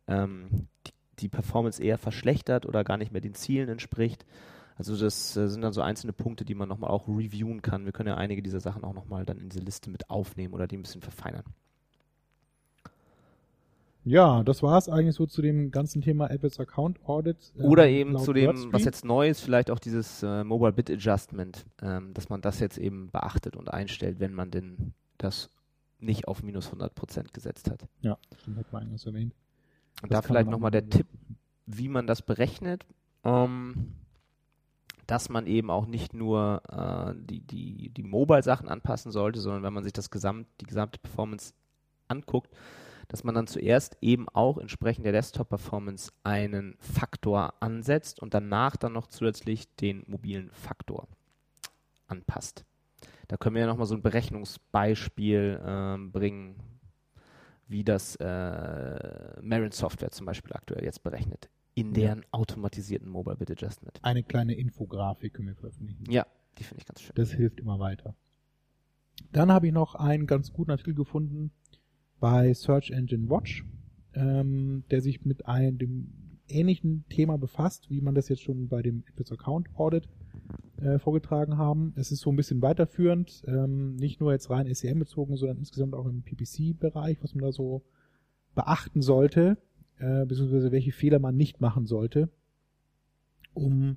[0.06, 4.26] ähm, die, die Performance eher verschlechtert oder gar nicht mehr den Zielen entspricht?
[4.76, 7.84] Also das äh, sind dann so einzelne Punkte, die man nochmal auch reviewen kann.
[7.84, 10.66] Wir können ja einige dieser Sachen auch nochmal dann in diese Liste mit aufnehmen oder
[10.66, 11.44] die ein bisschen verfeinern.
[14.04, 17.52] Ja, das war es eigentlich so zu dem ganzen Thema Apples Account Audit.
[17.56, 18.72] ähm, Oder eben zu dem, WordStream.
[18.72, 22.58] was jetzt neu ist, vielleicht auch dieses äh, Mobile Bit Adjustment, ähm, dass man das
[22.58, 25.50] jetzt eben beachtet und einstellt, wenn man denn das
[26.00, 27.84] nicht auf minus 100% gesetzt hat.
[28.00, 29.34] Ja, stimmt, hat man eingangs erwähnt.
[30.02, 31.06] Und Das da vielleicht nochmal mal der Tipp,
[31.66, 32.84] wie man das berechnet,
[33.22, 33.92] ähm,
[35.06, 39.72] dass man eben auch nicht nur äh, die, die, die Mobile-Sachen anpassen sollte, sondern wenn
[39.72, 41.54] man sich das Gesamt, die gesamte Performance
[42.08, 42.50] anguckt,
[43.08, 48.92] dass man dann zuerst eben auch entsprechend der Desktop-Performance einen Faktor ansetzt und danach dann
[48.92, 51.08] noch zusätzlich den mobilen Faktor
[52.06, 52.64] anpasst.
[53.28, 56.56] Da können wir ja nochmal so ein Berechnungsbeispiel ähm, bringen,
[57.68, 63.52] wie das äh, Marin Software zum Beispiel aktuell jetzt berechnet, in deren automatisierten Mobile Bit
[63.52, 63.98] Adjustment.
[64.02, 66.10] Eine kleine Infografik können wir veröffentlichen.
[66.10, 66.26] Ja,
[66.58, 67.14] die finde ich ganz schön.
[67.14, 68.14] Das hilft immer weiter.
[69.32, 71.50] Dann habe ich noch einen ganz guten Artikel gefunden
[72.20, 73.64] bei Search Engine Watch,
[74.14, 76.12] ähm, der sich mit einem dem
[76.48, 80.08] ähnlichen Thema befasst, wie man das jetzt schon bei dem Apples Account Audit
[80.76, 81.94] äh, vorgetragen haben.
[81.96, 85.94] Es ist so ein bisschen weiterführend, ähm, nicht nur jetzt rein SEM bezogen, sondern insgesamt
[85.94, 87.82] auch im PPC-Bereich, was man da so
[88.54, 89.56] beachten sollte,
[90.02, 92.28] äh, beziehungsweise welche Fehler man nicht machen sollte,
[93.54, 93.96] um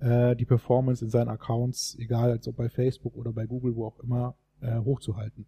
[0.00, 3.86] äh, die Performance in seinen Accounts, egal als ob bei Facebook oder bei Google, wo
[3.86, 5.46] auch immer, äh, hochzuhalten.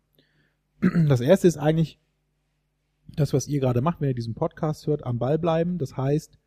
[1.08, 1.98] Das erste ist eigentlich
[3.16, 5.78] das, was ihr gerade macht, wenn ihr diesen Podcast hört, am Ball bleiben.
[5.78, 6.38] Das heißt,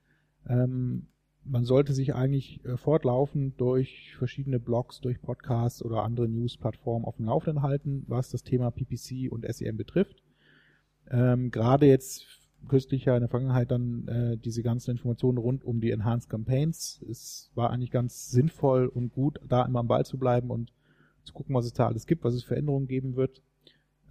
[0.48, 1.08] ähm,
[1.44, 7.18] man sollte sich eigentlich äh, fortlaufend durch verschiedene Blogs, durch Podcasts oder andere News-Plattformen auf
[7.18, 10.24] dem Laufenden halten, was das Thema PPC und SEM betrifft.
[11.12, 15.82] Ähm, gerade jetzt kürzlich ja in der Vergangenheit dann äh, diese ganzen Informationen rund um
[15.82, 17.04] die Enhanced Campaigns.
[17.10, 20.72] Es war eigentlich ganz sinnvoll und gut, da immer am Ball zu bleiben und
[21.24, 23.42] zu gucken, was es da alles gibt, was es für Änderungen geben wird,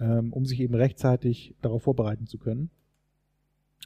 [0.01, 2.71] ähm, um sich eben rechtzeitig darauf vorbereiten zu können.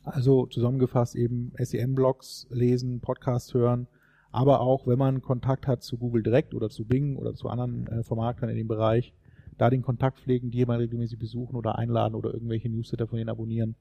[0.05, 3.89] Also zusammengefasst eben SEM-Blogs lesen, Podcasts hören,
[4.31, 7.87] aber auch, wenn man Kontakt hat zu Google Direct oder zu Bing oder zu anderen
[7.89, 9.15] äh, Vermarktern in dem Bereich,
[9.59, 13.31] da den Kontakt pflegen, die mal regelmäßig besuchen oder einladen oder irgendwelche Newsletter von denen
[13.31, 13.75] abonnieren,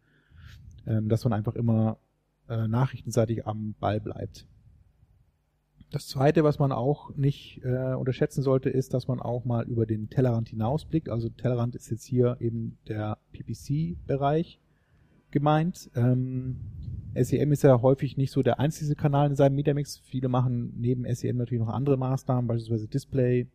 [0.88, 1.98] ähm, dass man einfach immer
[2.50, 4.48] äh, nachrichtenseitig am Ball bleibt.
[5.92, 9.86] Das zweite, was man auch nicht äh, unterschätzen sollte, ist, dass man auch mal über
[9.86, 11.10] den Tellerrand hinausblickt.
[11.10, 14.60] Also Tellerrand ist jetzt hier eben der PPC-Bereich
[15.32, 15.90] gemeint.
[15.96, 16.58] Ähm,
[17.14, 20.00] SEM ist ja häufig nicht so der einzige Kanal in seinem Mediamix.
[20.00, 23.48] Viele machen neben SEM natürlich noch andere Maßnahmen, beispielsweise Display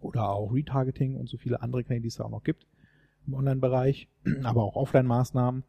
[0.00, 2.66] oder auch Retargeting und so viele andere Kanäle, die es da auch noch gibt
[3.26, 4.08] im Online-Bereich,
[4.42, 5.64] aber auch Offline-Maßnahmen.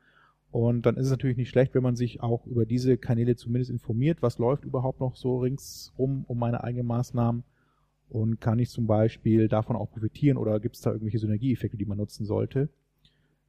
[0.54, 3.72] Und dann ist es natürlich nicht schlecht, wenn man sich auch über diese Kanäle zumindest
[3.72, 7.44] informiert, was läuft überhaupt noch so ringsrum um meine eigenen Maßnahmen
[8.10, 11.88] und kann ich zum Beispiel davon auch profitieren oder gibt es da irgendwelche Synergieeffekte, die
[11.88, 12.70] man nutzen sollte.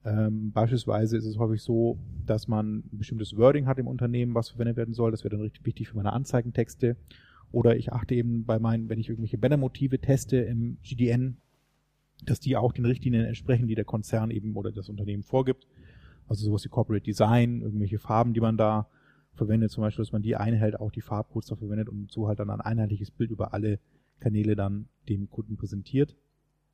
[0.02, 4.48] Ähm, beispielsweise ist es häufig so, dass man ein bestimmtes Wording hat im Unternehmen, was
[4.48, 5.10] verwendet werden soll.
[5.10, 6.96] Das wäre dann richtig wichtig für meine Anzeigentexte.
[7.52, 11.36] Oder ich achte eben bei meinen, wenn ich irgendwelche Bannermotive teste im GDN,
[12.24, 15.66] dass die auch den Richtlinien entsprechen, die der Konzern eben oder das Unternehmen vorgibt.
[16.28, 18.88] Also sowas wie Corporate Design, irgendwelche Farben, die man da
[19.34, 22.38] verwendet, zum Beispiel, dass man die einhält, auch die Farbcodes da verwendet und so halt
[22.38, 23.78] dann ein einheitliches Bild über alle
[24.20, 26.16] Kanäle dann dem Kunden präsentiert.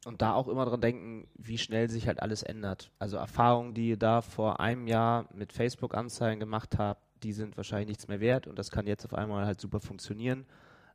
[0.07, 2.91] und da auch immer dran denken, wie schnell sich halt alles ändert.
[2.99, 7.89] Also Erfahrungen, die ihr da vor einem Jahr mit Facebook-Anzeigen gemacht habt, die sind wahrscheinlich
[7.89, 10.47] nichts mehr wert und das kann jetzt auf einmal halt super funktionieren,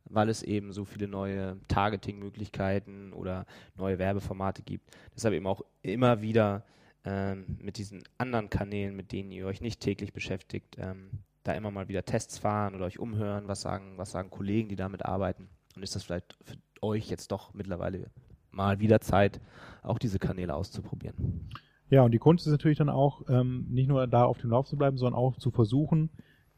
[0.04, 4.90] weil es eben so viele neue Targeting-Möglichkeiten oder neue Werbeformate gibt.
[5.14, 6.64] Deshalb eben auch immer wieder
[7.06, 11.10] ähm, mit diesen anderen Kanälen, mit denen ihr euch nicht täglich beschäftigt, ähm,
[11.44, 14.76] da immer mal wieder Tests fahren oder euch umhören, was sagen, was sagen Kollegen, die
[14.76, 15.48] damit arbeiten.
[15.76, 18.10] Und ist das vielleicht für euch jetzt doch mittlerweile
[18.50, 19.40] mal wieder Zeit,
[19.82, 21.48] auch diese Kanäle auszuprobieren.
[21.88, 24.66] Ja, und die Kunst ist natürlich dann auch, ähm, nicht nur da auf dem Lauf
[24.66, 26.10] zu bleiben, sondern auch zu versuchen,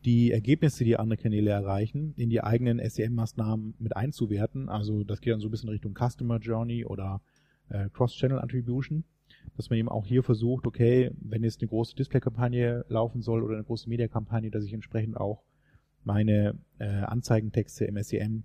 [0.05, 4.71] die Ergebnisse, die andere Kanäle erreichen, in die eigenen SEM-Maßnahmen mit einzuwerten.
[4.71, 7.21] Also das geht dann so ein bisschen Richtung Customer Journey oder
[7.69, 9.05] äh, Cross-Channel Attribution,
[9.57, 13.55] dass man eben auch hier versucht, okay, wenn jetzt eine große Display-Kampagne laufen soll oder
[13.55, 15.43] eine große Media-Kampagne, dass ich entsprechend auch
[16.05, 18.45] meine äh, Anzeigentexte im SEM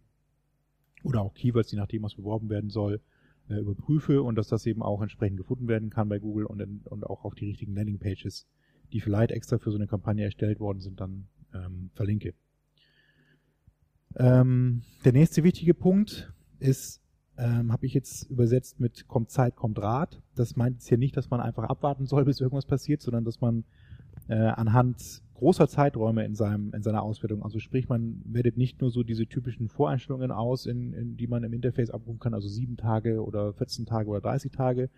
[1.03, 3.01] oder auch Keywords, je nachdem, was beworben werden soll,
[3.49, 6.81] äh, überprüfe und dass das eben auch entsprechend gefunden werden kann bei Google und, in,
[6.85, 8.47] und auch auf die richtigen Landingpages,
[8.91, 12.33] die vielleicht extra für so eine Kampagne erstellt worden sind, dann ähm, verlinke.
[14.15, 17.02] Ähm, der nächste wichtige Punkt ist,
[17.37, 20.21] ähm, habe ich jetzt übersetzt mit kommt Zeit, kommt Rat.
[20.35, 23.41] Das meint jetzt hier nicht, dass man einfach abwarten soll, bis irgendwas passiert, sondern dass
[23.41, 23.63] man
[24.27, 27.43] äh, anhand großer Zeiträume in seinem in seiner Auswertung.
[27.43, 31.43] Also sprich, man wertet nicht nur so diese typischen Voreinstellungen aus, in, in die man
[31.43, 34.89] im Interface abrufen kann, also sieben Tage oder 14 Tage oder 30 Tage,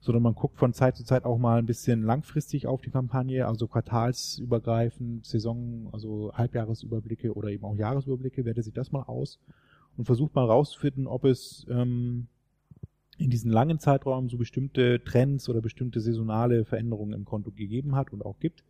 [0.00, 3.46] sondern man guckt von Zeit zu Zeit auch mal ein bisschen langfristig auf die Kampagne,
[3.46, 9.38] also quartalsübergreifend, Saison, also Halbjahresüberblicke oder eben auch Jahresüberblicke, wertet sich das mal aus
[9.96, 12.28] und versucht mal rauszufinden, ob es ähm,
[13.18, 18.12] in diesen langen Zeitraum so bestimmte Trends oder bestimmte saisonale Veränderungen im Konto gegeben hat
[18.12, 18.62] und auch gibt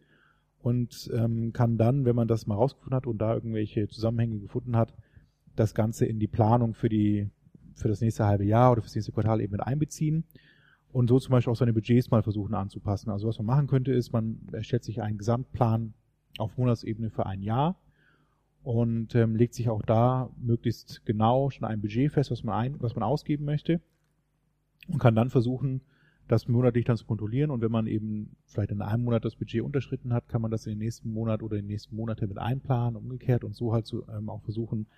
[0.61, 4.77] und ähm, kann dann, wenn man das mal rausgefunden hat und da irgendwelche Zusammenhänge gefunden
[4.77, 4.95] hat,
[5.57, 7.29] das Ganze in die Planung für die
[7.75, 10.25] für das nächste halbe Jahr oder für das nächste Quartal eben mit einbeziehen
[10.93, 13.11] und so zum Beispiel auch seine Budgets mal versuchen anzupassen.
[13.11, 15.93] Also was man machen könnte, ist, man erstellt sich einen Gesamtplan
[16.39, 17.79] auf Monatsebene für ein Jahr
[18.67, 22.75] und ähm, legt sich auch da möglichst genau schon ein Budget fest, was man ein,
[22.81, 23.81] was man ausgeben möchte
[24.89, 25.83] und kann dann versuchen,
[26.27, 29.63] das monatlich dann zu kontrollieren und wenn man eben vielleicht in einem Monat das Budget
[29.63, 32.39] unterschritten hat, kann man das in den nächsten Monat oder in den nächsten Monate mit
[32.39, 34.89] einplanen, umgekehrt und so halt so, ähm, auch versuchen,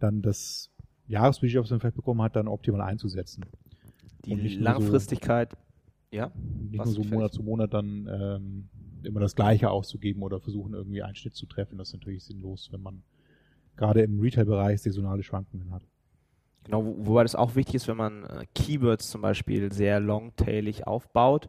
[0.00, 0.72] dann das
[1.06, 3.44] Jahresbudget, was man vielleicht bekommen hat, dann optimal einzusetzen.
[4.24, 6.32] Die Langfristigkeit, so, ja.
[6.34, 8.68] Nicht nur so Monat zu Monat dann ähm,
[9.04, 11.78] immer das Gleiche auszugeben oder versuchen irgendwie einen Schnitt zu treffen.
[11.78, 13.04] Das ist natürlich sinnlos, wenn man
[13.76, 15.82] gerade im Retail-Bereich saisonale Schwankungen hat.
[16.64, 20.86] Genau, wo, wobei das auch wichtig ist, wenn man äh, Keywords zum Beispiel sehr longtailig
[20.86, 21.48] aufbaut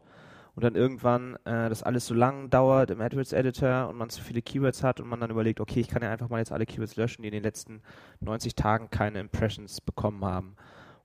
[0.54, 4.42] und dann irgendwann äh, das alles so lang dauert im AdWords-Editor und man zu viele
[4.42, 6.96] Keywords hat und man dann überlegt, okay, ich kann ja einfach mal jetzt alle Keywords
[6.96, 7.80] löschen, die in den letzten
[8.20, 10.56] 90 Tagen keine Impressions bekommen haben.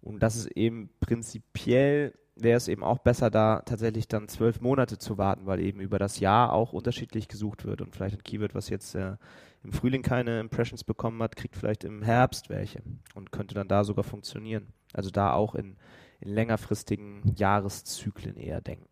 [0.02, 4.98] Und das ist eben prinzipiell wäre es eben auch besser, da tatsächlich dann zwölf Monate
[4.98, 8.56] zu warten, weil eben über das Jahr auch unterschiedlich gesucht wird und vielleicht ein Keyword,
[8.56, 9.18] was jetzt äh,
[9.64, 12.82] im Frühling keine Impressions bekommen hat, kriegt vielleicht im Herbst welche
[13.16, 14.68] und könnte dann da sogar funktionieren.
[14.94, 15.76] Also da auch in,
[16.22, 18.88] in längerfristigen Jahreszyklen eher denken.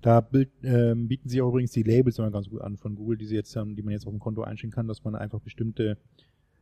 [0.00, 3.18] Da bild, äh, bieten sich auch übrigens die Labels immer ganz gut an von Google,
[3.18, 5.40] die sie jetzt haben, die man jetzt auf dem Konto einstellen kann, dass man einfach
[5.40, 5.98] bestimmte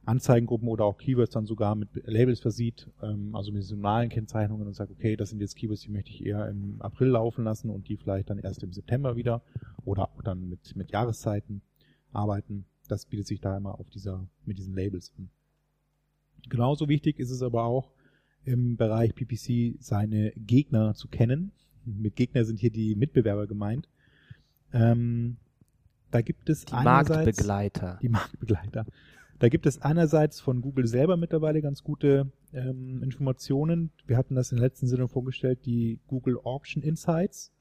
[0.05, 4.75] Anzeigengruppen oder auch Keywords dann sogar mit Labels versieht, ähm, also mit saisonalen Kennzeichnungen und
[4.75, 7.89] sagt, okay, das sind jetzt Keywords, die möchte ich eher im April laufen lassen und
[7.89, 9.43] die vielleicht dann erst im September wieder
[9.85, 11.63] oder auch dann mit, mit Jahreszeiten
[12.11, 15.31] arbeiten das bietet sich da immer auf dieser, mit diesen Labels an.
[16.49, 17.93] Genauso wichtig ist es aber auch,
[18.45, 21.53] im Bereich PPC seine Gegner zu kennen.
[21.85, 23.89] Mit Gegner sind hier die Mitbewerber gemeint.
[24.73, 25.37] Ähm,
[26.11, 27.99] da gibt es die Marktbegleiter.
[28.01, 28.87] Die Marktbegleiter.
[29.39, 33.91] Da gibt es einerseits von Google selber mittlerweile ganz gute ähm, Informationen.
[34.07, 37.53] Wir hatten das in der letzten Sinne vorgestellt, die Google Auction Insights.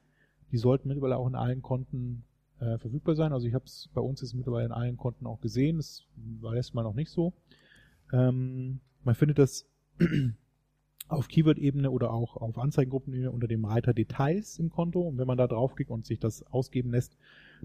[0.50, 2.24] Die sollten mittlerweile auch in allen Konten
[2.60, 3.32] äh, verfügbar sein.
[3.32, 5.76] Also ich habe es bei uns jetzt mittlerweile in allen Konten auch gesehen.
[5.76, 6.04] Das
[6.40, 7.32] war letztes Mal noch nicht so.
[8.12, 9.66] Ähm, man findet das
[11.08, 15.00] auf Keyword-Ebene oder auch auf Anzeigengruppenebene unter dem Reiter Details im Konto.
[15.00, 17.16] Und wenn man da draufklickt und sich das ausgeben lässt,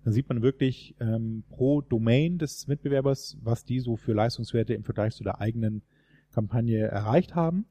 [0.03, 4.83] dann sieht man wirklich ähm, pro Domain des Mitbewerbers, was die so für Leistungswerte im
[4.83, 5.81] Vergleich zu der eigenen
[6.31, 7.65] Kampagne erreicht haben.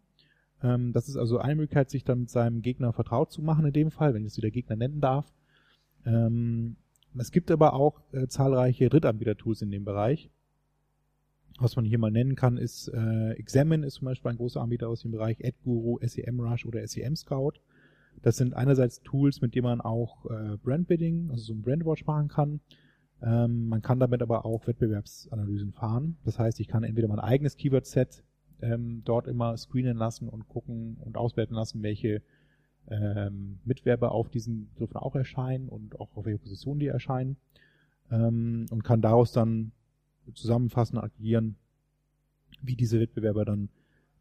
[0.63, 3.73] Ähm, das ist also eine Möglichkeit, sich dann mit seinem Gegner vertraut zu machen in
[3.73, 5.33] dem Fall, wenn ich es wieder Gegner nennen darf.
[6.05, 6.77] Ähm,
[7.19, 10.31] es gibt aber auch äh, zahlreiche Drittanbieter-Tools in dem Bereich.
[11.59, 14.89] Was man hier mal nennen kann, ist äh, Examine ist zum Beispiel ein großer Anbieter
[14.89, 17.61] aus dem Bereich AdGuru, SEMrush oder SEM Scout.
[18.23, 22.29] Das sind einerseits Tools, mit denen man auch äh, Brandbidding, also so ein Brandwatch machen
[22.29, 22.61] kann.
[23.23, 26.17] Ähm, man kann damit aber auch Wettbewerbsanalysen fahren.
[26.25, 28.25] Das heißt, ich kann entweder mein eigenes Keyword-Set
[28.61, 32.23] ähm, dort immer screenen lassen und gucken und auswerten lassen, welche
[32.89, 37.37] ähm, Mitwerber auf diesen Begriffen auch erscheinen und auch auf welche Position die erscheinen
[38.11, 39.73] ähm, und kann daraus dann
[40.35, 41.57] zusammenfassen, agieren,
[42.61, 43.71] wie diese Wettbewerber dann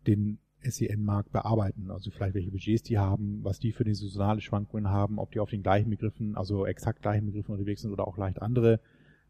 [0.08, 1.92] den SEM-Markt bearbeiten.
[1.92, 5.40] Also vielleicht welche Budgets die haben, was die für die saisonale Schwankungen haben, ob die
[5.40, 8.80] auf den gleichen Begriffen, also exakt gleichen Begriffen unterwegs sind oder auch leicht andere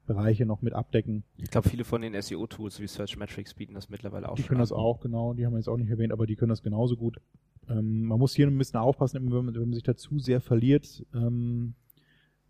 [0.07, 1.23] Bereiche noch mit abdecken.
[1.37, 4.59] Ich glaube, viele von den SEO-Tools wie Search Metrics bieten das mittlerweile auch Die können
[4.59, 6.97] das auch, genau, die haben wir jetzt auch nicht erwähnt, aber die können das genauso
[6.97, 7.21] gut.
[7.69, 11.05] Ähm, man muss hier ein bisschen aufpassen, wenn man, wenn man sich dazu sehr verliert,
[11.13, 11.75] ähm,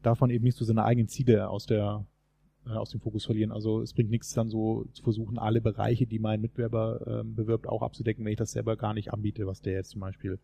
[0.01, 2.05] darf man eben nicht so seine eigenen Ziele aus der
[2.65, 3.51] äh, aus dem Fokus verlieren.
[3.51, 7.67] Also es bringt nichts dann so zu versuchen, alle Bereiche, die mein Mitwerber ähm, bewirbt,
[7.67, 10.39] auch abzudecken, wenn ich das selber gar nicht anbiete, was der jetzt zum Beispiel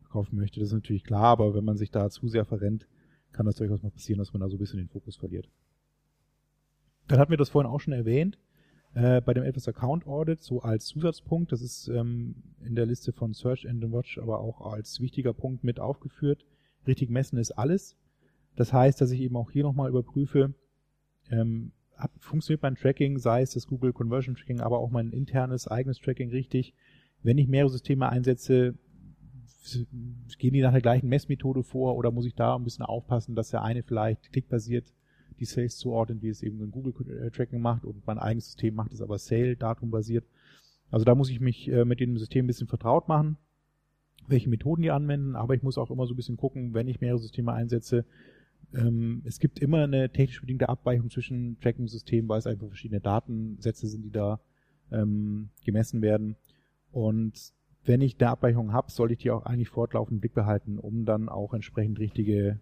[0.00, 0.60] verkaufen möchte.
[0.60, 2.86] Das ist natürlich klar, aber wenn man sich da zu sehr verrennt,
[3.32, 5.48] kann das durchaus mal passieren, dass man da so ein bisschen den Fokus verliert.
[7.08, 8.38] Dann hatten wir das vorhin auch schon erwähnt,
[8.94, 13.12] äh, bei dem etwas Account Audit, so als Zusatzpunkt, das ist ähm, in der Liste
[13.12, 16.44] von Search Engine Watch aber auch als wichtiger Punkt mit aufgeführt.
[16.86, 17.96] Richtig messen ist alles.
[18.56, 20.54] Das heißt, dass ich eben auch hier nochmal überprüfe,
[21.30, 25.68] ähm, hat, funktioniert mein Tracking, sei es das Google Conversion Tracking, aber auch mein internes
[25.68, 26.74] eigenes Tracking richtig.
[27.22, 28.74] Wenn ich mehrere Systeme einsetze,
[30.38, 33.50] gehen die nach der gleichen Messmethode vor oder muss ich da ein bisschen aufpassen, dass
[33.50, 34.92] der eine vielleicht klickbasiert
[35.38, 38.74] die Sales zuordnet, wie es eben ein Google äh, Tracking macht und mein eigenes System
[38.74, 40.24] macht es aber Sale Datum basiert.
[40.90, 43.36] Also da muss ich mich äh, mit dem System ein bisschen vertraut machen,
[44.26, 47.00] welche Methoden die anwenden, aber ich muss auch immer so ein bisschen gucken, wenn ich
[47.00, 48.04] mehrere Systeme einsetze,
[48.74, 53.86] ähm, es gibt immer eine technisch bedingte Abweichung zwischen Tracking-Systemen, weil es einfach verschiedene Datensätze
[53.86, 54.40] sind, die da
[54.92, 56.36] ähm, gemessen werden.
[56.92, 57.52] Und
[57.84, 61.04] wenn ich eine Abweichung habe, soll ich die auch eigentlich fortlaufend im Blick behalten, um
[61.04, 62.60] dann auch entsprechend richtige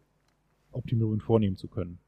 [0.71, 1.99] Optimierungen vornehmen zu können.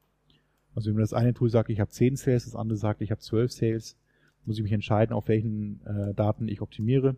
[0.75, 3.21] Also wenn das eine Tool sagt, ich habe 10 Sales, das andere sagt, ich habe
[3.21, 3.97] 12 Sales,
[4.45, 7.17] muss ich mich entscheiden, auf welchen äh, Daten ich optimiere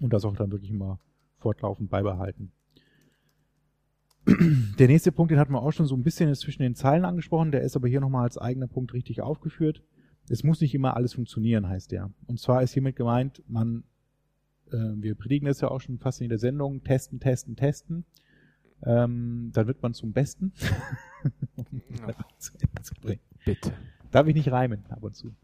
[0.00, 0.98] und das auch dann wirklich immer
[1.38, 2.52] fortlaufend beibehalten.
[4.78, 7.52] Der nächste Punkt, den hatten wir auch schon so ein bisschen zwischen den Zeilen angesprochen,
[7.52, 9.82] der ist aber hier nochmal als eigener Punkt richtig aufgeführt.
[10.28, 12.10] Es muss nicht immer alles funktionieren, heißt der.
[12.26, 13.84] Und zwar ist hiermit gemeint, man,
[14.70, 18.04] äh, wir predigen das ja auch schon fast in der Sendung, testen, testen, testen.
[18.84, 20.52] Ähm, dann wird man zum Besten.
[21.56, 21.82] um
[22.38, 23.20] zu Ende zu bringen.
[23.44, 23.72] Bitte.
[24.10, 25.34] Darf ich nicht reimen ab und zu?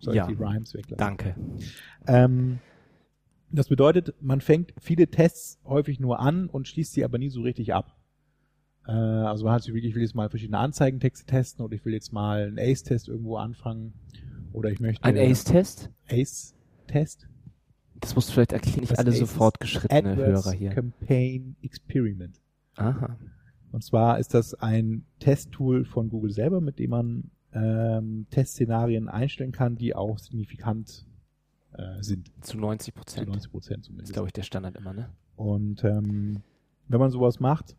[0.00, 0.28] Soll Ja.
[0.28, 0.98] ich die Rhymes weglassen?
[0.98, 1.34] Danke.
[2.06, 2.58] Ähm,
[3.50, 7.42] das bedeutet, man fängt viele Tests häufig nur an und schließt sie aber nie so
[7.42, 7.96] richtig ab.
[8.86, 11.84] Äh, also man hat sich wirklich, ich will jetzt mal verschiedene Anzeigentexte testen oder ich
[11.84, 13.94] will jetzt mal einen Ace-Test irgendwo anfangen
[14.52, 15.90] oder ich möchte Ein Ace-Test?
[16.08, 17.28] Ace-Test
[18.00, 20.70] Das musst du vielleicht erklären, nicht alle Ace so fortgeschrittene Hörer hier.
[20.70, 22.40] Campaign Experiment.
[22.78, 23.16] Aha.
[23.70, 29.52] Und zwar ist das ein Testtool von Google selber, mit dem man ähm, Testszenarien einstellen
[29.52, 31.06] kann, die auch signifikant
[31.72, 32.32] äh, sind.
[32.44, 33.28] Zu 90% Zu Prozent.
[33.28, 34.10] 90 Prozent Das zumindest.
[34.10, 35.10] ist, glaube ich, der Standard immer, ne?
[35.36, 36.42] Und ähm,
[36.88, 37.76] wenn man sowas macht,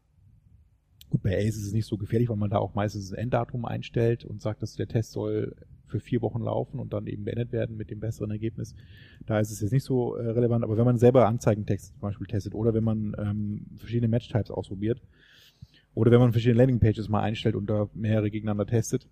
[1.10, 3.66] gut, bei Ace ist es nicht so gefährlich, weil man da auch meistens ein Enddatum
[3.66, 5.56] einstellt und sagt, dass der Test soll
[5.90, 8.76] für vier Wochen laufen und dann eben beendet werden mit dem besseren Ergebnis.
[9.26, 12.28] Da ist es jetzt nicht so äh, relevant, aber wenn man selber Anzeigentexte zum Beispiel
[12.28, 15.02] testet oder wenn man ähm, verschiedene Match-Types ausprobiert
[15.94, 19.08] oder wenn man verschiedene Landing-Pages mal einstellt und da mehrere gegeneinander testet,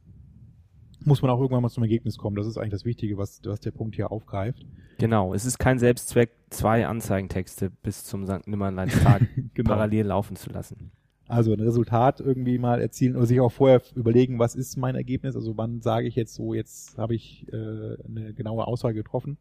[1.03, 2.35] muss man auch irgendwann mal zum Ergebnis kommen.
[2.35, 4.65] Das ist eigentlich das Wichtige, was, was der Punkt hier aufgreift.
[4.99, 5.33] Genau.
[5.33, 8.47] Es ist kein Selbstzweck, zwei Anzeigentexte bis zum St.
[8.47, 9.21] Nimmerleins-Tag
[9.53, 9.69] Genau.
[9.69, 10.91] parallel laufen zu lassen.
[11.27, 15.35] Also ein Resultat irgendwie mal erzielen oder sich auch vorher überlegen, was ist mein Ergebnis,
[15.35, 19.37] also wann sage ich jetzt so, jetzt habe ich äh, eine genaue Aussage getroffen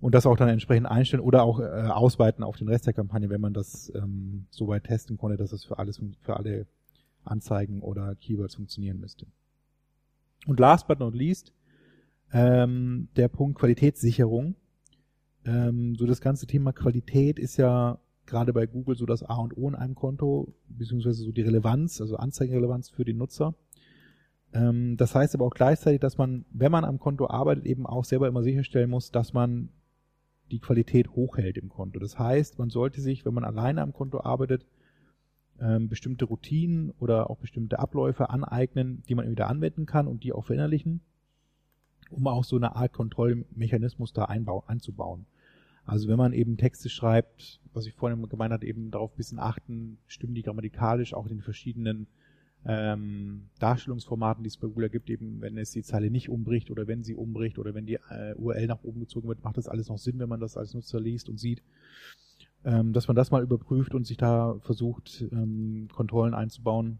[0.00, 3.28] und das auch dann entsprechend einstellen oder auch äh, ausweiten auf den Rest der Kampagne,
[3.28, 6.66] wenn man das ähm, so weit testen konnte, dass es für alles für alle
[7.24, 9.26] Anzeigen oder Keywords funktionieren müsste.
[10.46, 11.52] Und last but not least
[12.32, 14.54] ähm, der Punkt Qualitätssicherung.
[15.44, 19.56] Ähm, so das ganze Thema Qualität ist ja gerade bei Google so das A und
[19.56, 23.54] O in einem Konto, beziehungsweise so die Relevanz, also Anzeigenrelevanz für den Nutzer.
[24.52, 28.04] Ähm, das heißt aber auch gleichzeitig, dass man, wenn man am Konto arbeitet, eben auch
[28.04, 29.70] selber immer sicherstellen muss, dass man
[30.50, 31.98] die Qualität hochhält im Konto.
[31.98, 34.64] Das heißt, man sollte sich, wenn man alleine am Konto arbeitet,
[35.60, 40.32] ähm, bestimmte Routinen oder auch bestimmte Abläufe aneignen, die man wieder anwenden kann und die
[40.32, 41.00] auch verinnerlichen,
[42.10, 45.26] um auch so eine Art Kontrollmechanismus da einbau einzubauen.
[45.84, 49.38] Also wenn man eben Texte schreibt, was ich vorhin gemeint hatte, eben darauf ein bisschen
[49.38, 52.06] achten, stimmen die grammatikalisch auch in den verschiedenen
[52.64, 56.86] ähm, Darstellungsformaten, die es bei Google gibt, eben wenn es die Zeile nicht umbricht oder
[56.86, 59.88] wenn sie umbricht oder wenn die äh, URL nach oben gezogen wird, macht das alles
[59.88, 61.62] noch Sinn, wenn man das als Nutzer liest und sieht.
[62.64, 66.98] Ähm, dass man das mal überprüft und sich da versucht, ähm, Kontrollen einzubauen.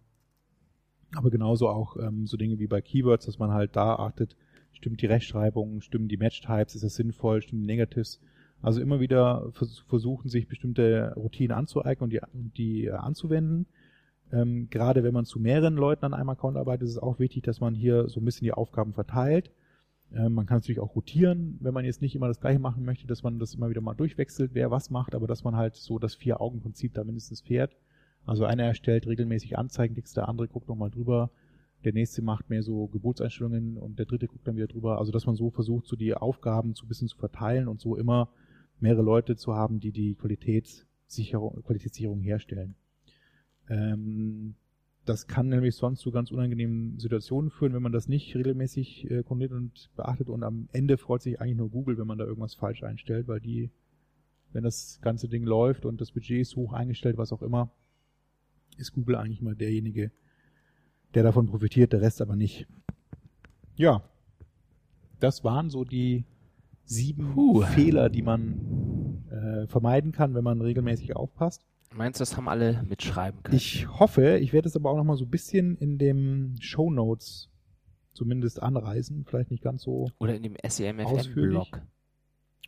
[1.14, 4.36] Aber genauso auch ähm, so Dinge wie bei Keywords, dass man halt da achtet,
[4.72, 8.20] stimmt die Rechtschreibung, stimmen die Match-Types, ist das sinnvoll, stimmen die Negatives.
[8.60, 12.20] Also immer wieder vers versuchen, sich bestimmte Routinen anzueignen und die,
[12.56, 13.66] die äh, anzuwenden.
[14.32, 17.44] Ähm, gerade wenn man zu mehreren Leuten an einem Account arbeitet, ist es auch wichtig,
[17.44, 19.50] dass man hier so ein bisschen die Aufgaben verteilt.
[20.12, 23.06] Ähm, man kann natürlich auch rotieren, wenn man jetzt nicht immer das gleiche machen möchte,
[23.06, 25.98] dass man das immer wieder mal durchwechselt, wer was macht, aber dass man halt so
[25.98, 27.76] das Vier-Augen-Prinzip da mindestens fährt.
[28.26, 31.30] Also einer erstellt regelmäßig Anzeigentext, der andere guckt nochmal drüber,
[31.84, 34.98] der nächste macht mehr so Geburtseinstellungen und der dritte guckt dann wieder drüber.
[34.98, 37.96] Also dass man so versucht, so die Aufgaben so ein bisschen zu verteilen und so
[37.96, 38.28] immer
[38.80, 42.74] mehrere Leute zu haben, die die Qualitätssicherung, Qualitätssicherung herstellen.
[43.68, 44.54] Ähm,
[45.04, 49.22] das kann nämlich sonst zu ganz unangenehmen Situationen führen, wenn man das nicht regelmäßig äh,
[49.22, 52.82] und beachtet und am Ende freut sich eigentlich nur Google, wenn man da irgendwas falsch
[52.82, 53.70] einstellt, weil die,
[54.52, 57.70] wenn das ganze Ding läuft und das Budget ist hoch eingestellt, was auch immer,
[58.76, 60.12] ist Google eigentlich immer derjenige,
[61.14, 62.66] der davon profitiert, der Rest aber nicht.
[63.76, 64.02] Ja,
[65.20, 66.24] das waren so die
[66.88, 67.62] sieben Puh.
[67.62, 71.64] Fehler, die man äh, vermeiden kann, wenn man regelmäßig aufpasst.
[71.94, 73.56] Meinst du, das haben alle mitschreiben können?
[73.56, 76.90] Ich hoffe, ich werde es aber auch noch mal so ein bisschen in dem Show
[76.90, 77.50] Notes
[78.12, 80.56] zumindest anreißen, vielleicht nicht ganz so Oder in dem.
[80.66, 81.80] SEMFM-Blog.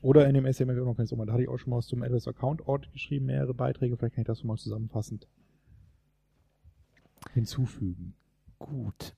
[0.00, 1.26] oder in dem SMF noch ganz normal.
[1.26, 4.14] Da hatte ich auch schon mal was zum AdWords Account Ort geschrieben, mehrere Beiträge, vielleicht
[4.14, 5.26] kann ich das so mal zusammenfassend
[7.34, 8.14] hinzufügen.
[8.58, 9.14] Gut.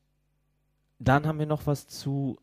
[0.99, 2.39] Dann haben wir noch was zu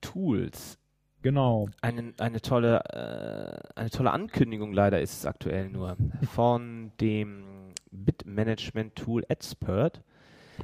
[0.00, 0.78] Tools.
[1.24, 1.70] Genau.
[1.80, 5.96] Eine, eine, tolle, äh, eine tolle Ankündigung leider ist es aktuell nur
[6.34, 10.02] von dem Bitmanagement-Tool Expert.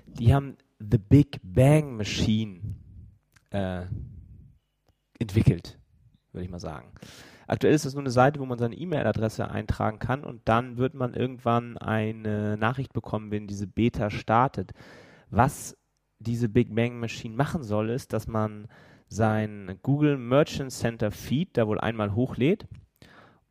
[0.05, 2.61] Die haben The Big Bang Machine
[3.49, 3.87] äh,
[5.19, 5.79] entwickelt,
[6.33, 6.93] würde ich mal sagen.
[7.47, 10.93] Aktuell ist das nur eine Seite, wo man seine E-Mail-Adresse eintragen kann und dann wird
[10.93, 14.73] man irgendwann eine Nachricht bekommen, wenn diese Beta startet.
[15.31, 15.75] Was
[16.19, 18.69] diese Big Bang Machine machen soll, ist, dass man
[19.11, 22.67] sein Google Merchant Center Feed da wohl einmal hochlädt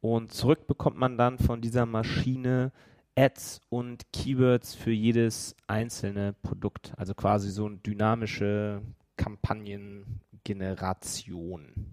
[0.01, 2.71] und zurück bekommt man dann von dieser Maschine
[3.15, 6.93] Ads und Keywords für jedes einzelne Produkt.
[6.95, 8.81] Also quasi so eine dynamische
[9.17, 11.91] Kampagnengeneration.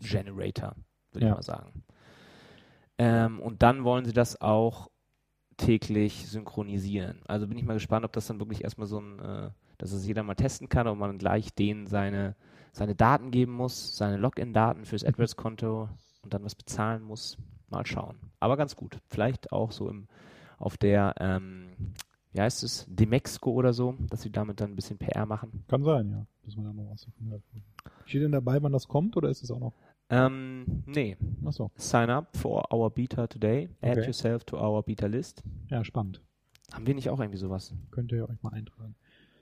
[0.00, 0.74] Generator,
[1.12, 1.32] würde Ja.
[1.32, 1.84] ich mal sagen.
[2.98, 4.90] Ähm, und dann wollen sie das auch
[5.56, 7.20] täglich synchronisieren.
[7.26, 10.06] Also bin ich mal gespannt, ob das dann wirklich erstmal so ein, äh, dass es
[10.06, 12.34] jeder mal testen kann, ob man gleich denen seine,
[12.72, 15.88] seine Daten geben muss, seine Login-Daten fürs AdWords-Konto
[16.22, 17.38] und dann was bezahlen muss.
[17.70, 18.16] Mal schauen.
[18.40, 18.98] Aber ganz gut.
[19.08, 20.08] Vielleicht auch so im,
[20.58, 21.66] auf der, ähm,
[22.32, 25.64] wie heißt es, Demexco oder so, dass sie damit dann ein bisschen PR machen.
[25.68, 26.26] Kann sein, ja.
[26.44, 27.42] Dass man da noch was davon hört.
[28.06, 29.74] Steht denn dabei, wann das kommt oder ist es auch noch?
[30.10, 31.18] Ähm, nee.
[31.44, 33.68] Achso, Sign up for our beta today.
[33.82, 34.06] Add Okay.
[34.06, 35.42] yourself to our beta list.
[35.68, 36.22] ja, spannend.
[36.72, 37.74] Haben wir nicht auch irgendwie sowas?
[37.90, 38.94] Könnt ihr euch mal eintragen.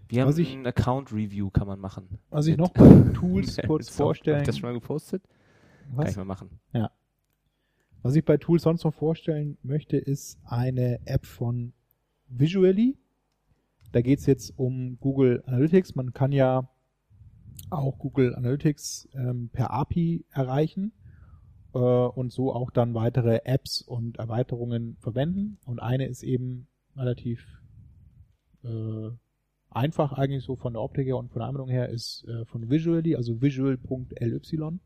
[0.09, 2.18] Wir haben Was ich- ein Account Review, kann man machen.
[2.30, 4.40] Was ich noch bei Tools kurz So, Hab vorstellen.
[4.40, 5.22] ich das schon mal gepostet?
[5.88, 6.11] Kann was?
[6.11, 6.50] ich mal machen.
[8.02, 11.72] Was ich bei Tools sonst noch vorstellen möchte, ist eine App von
[12.28, 12.96] Visually.
[13.90, 15.96] Da geht es jetzt um Google Analytics.
[15.96, 16.68] Man kann ja
[17.70, 20.92] auch Google Analytics ähm, per API erreichen
[21.74, 25.59] äh, und so auch dann weitere Apps und Erweiterungen verwenden.
[25.64, 27.44] Und eine ist eben relativ
[28.62, 29.11] äh,
[29.76, 32.68] einfach eigentlich so von der Optik her und von der Anwendung her ist äh, von
[32.70, 34.78] Visually, also visual.ly.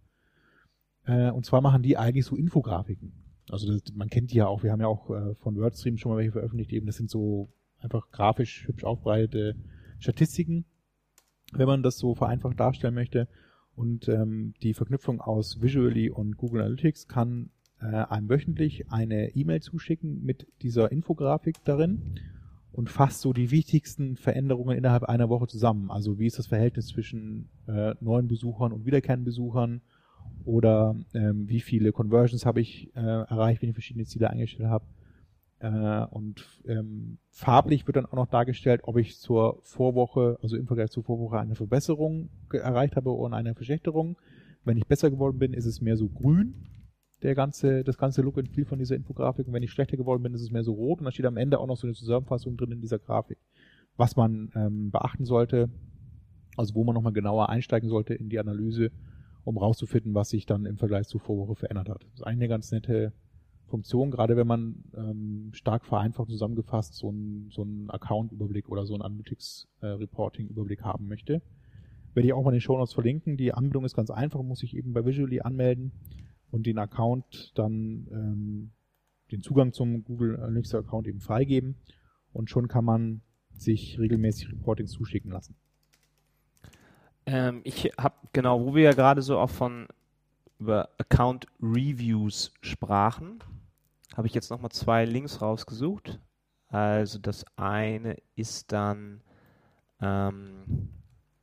[1.06, 3.12] Äh, und zwar machen die eigentlich so Infografiken.
[3.50, 6.12] Also das, man kennt die ja auch, wir haben ja auch äh, von WordStream schon
[6.12, 9.56] mal welche veröffentlicht, eben das sind so einfach grafisch hübsch aufbereitete
[9.98, 10.66] Statistiken,
[11.52, 13.28] wenn man das so vereinfacht darstellen möchte.
[13.74, 19.62] Und ähm, die Verknüpfung aus Visually und Google Analytics kann äh, einem wöchentlich eine E-Mail
[19.62, 22.20] zuschicken mit dieser Infografik darin
[22.72, 25.90] und fasst so die wichtigsten Veränderungen innerhalb einer Woche zusammen.
[25.90, 29.80] Also wie ist das Verhältnis zwischen äh, neuen Besuchern und wiederkehrenden Besuchern
[30.44, 34.84] oder ähm, wie viele Conversions habe ich äh, erreicht, wenn ich verschiedene Ziele eingestellt habe.
[35.58, 40.66] Äh, und ähm, farblich wird dann auch noch dargestellt, ob ich zur Vorwoche, also im
[40.66, 44.16] Vergleich zur Vorwoche, eine Verbesserung erreicht habe oder eine Verschlechterung.
[44.64, 46.54] Wenn ich besser geworden bin, ist es mehr so grün,
[47.22, 49.46] der ganze, das ganze Look and Feel von dieser Infografik.
[49.46, 51.00] Und wenn ich schlechter geworden bin, ist es mehr so rot.
[51.00, 53.38] Und da steht am Ende auch noch so eine Zusammenfassung drin in dieser Grafik,
[53.96, 55.68] was man ähm, beachten sollte,
[56.56, 58.90] also wo man nochmal genauer einsteigen sollte in die Analyse,
[59.44, 62.04] um rauszufinden, was sich dann im Vergleich zur Vorwoche verändert hat.
[62.04, 63.12] Das ist eine ganz nette
[63.66, 69.02] Funktion, gerade wenn man ähm, stark vereinfacht zusammengefasst so einen so Account-Überblick oder so einen
[69.02, 71.42] Analytics-Reporting-Überblick haben möchte.
[72.14, 73.36] Werde ich auch mal in den Show Notes verlinken.
[73.36, 75.92] Die Anmeldung ist ganz einfach, muss ich eben bei Visually anmelden
[76.50, 78.70] und den Account dann ähm,
[79.30, 81.76] den Zugang zum Google Analytics Account eben freigeben
[82.32, 83.22] und schon kann man
[83.52, 85.54] sich regelmäßig Reportings zuschicken lassen.
[87.26, 89.86] Ähm, ich habe, genau, wo wir ja gerade so auch von
[90.58, 93.42] über Account Reviews sprachen,
[94.16, 96.20] habe ich jetzt nochmal zwei Links rausgesucht.
[96.68, 99.22] Also das eine ist dann,
[100.00, 100.90] ähm,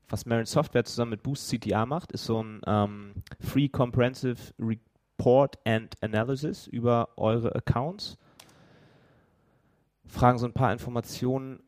[0.07, 4.53] was Marin Software zusammen mit Boost CTR macht, ist so ein ähm, Free Comprehensive
[5.17, 8.17] Report and Analysis über eure Accounts.
[10.05, 11.63] Fragen so ein paar Informationen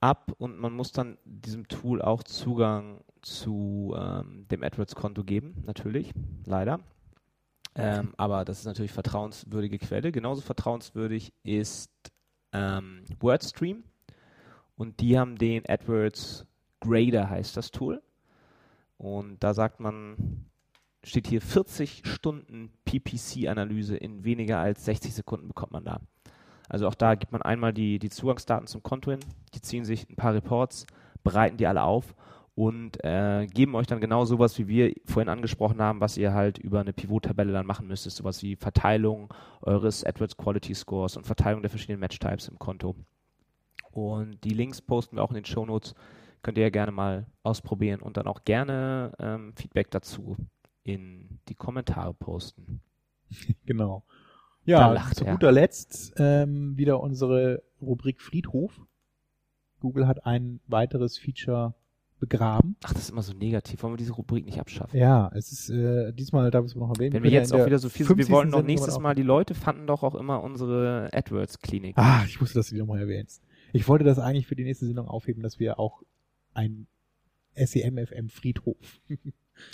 [0.00, 6.12] ab und man muss dann diesem Tool auch Zugang zu ähm, dem AdWords-Konto geben, natürlich,
[6.46, 6.80] leider.
[7.76, 10.10] Ähm, aber das ist natürlich vertrauenswürdige Quelle.
[10.10, 11.92] Genauso vertrauenswürdig ist
[12.52, 13.84] ähm, WordStream
[14.76, 16.46] und die haben den AdWords
[16.80, 18.02] Grader heißt das Tool.
[18.96, 20.49] Und da sagt man,
[21.04, 26.00] steht hier 40 Stunden PPC-Analyse in weniger als 60 Sekunden bekommt man da.
[26.68, 29.20] Also auch da gibt man einmal die, die Zugangsdaten zum Konto hin,
[29.54, 30.86] die ziehen sich ein paar Reports,
[31.24, 32.14] bereiten die alle auf
[32.54, 36.58] und äh, geben euch dann genau sowas, wie wir vorhin angesprochen haben, was ihr halt
[36.58, 39.32] über eine Pivot-Tabelle dann machen müsstet, sowas wie Verteilung
[39.62, 42.94] eures AdWords Quality Scores und Verteilung der verschiedenen Match-Types im Konto.
[43.90, 45.94] Und die Links posten wir auch in den Show Notes.
[46.42, 50.36] Könnt ihr ja gerne mal ausprobieren und dann auch gerne ähm, Feedback dazu
[50.94, 52.80] in die Kommentare posten.
[53.64, 54.04] Genau.
[54.64, 55.32] Ja, lacht zu er.
[55.32, 58.80] guter Letzt ähm, wieder unsere Rubrik Friedhof.
[59.80, 61.74] Google hat ein weiteres Feature
[62.18, 62.76] begraben.
[62.84, 63.82] Ach, das ist immer so negativ.
[63.82, 64.98] Wollen wir diese Rubrik nicht abschaffen?
[64.98, 67.14] Ja, es ist äh, diesmal, darf ich es noch erwähnen.
[67.14, 68.32] Wenn wir jetzt auch wieder so viel sind, wir 50.
[68.32, 71.96] wollen doch Sendung nächstes Mal, die Leute fanden doch auch immer unsere AdWords-Klinik.
[71.96, 73.42] Ah, ich wusste, dass du die nochmal erwähnst.
[73.72, 76.02] Ich wollte das eigentlich für die nächste Sendung aufheben, dass wir auch
[76.52, 76.86] ein
[77.54, 79.00] SEM-FM Friedhof.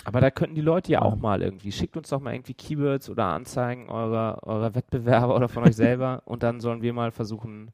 [0.04, 3.08] Aber da könnten die Leute ja auch mal irgendwie, schickt uns doch mal irgendwie Keywords
[3.10, 7.70] oder Anzeigen eurer, eurer Wettbewerber oder von euch selber und dann sollen wir mal versuchen,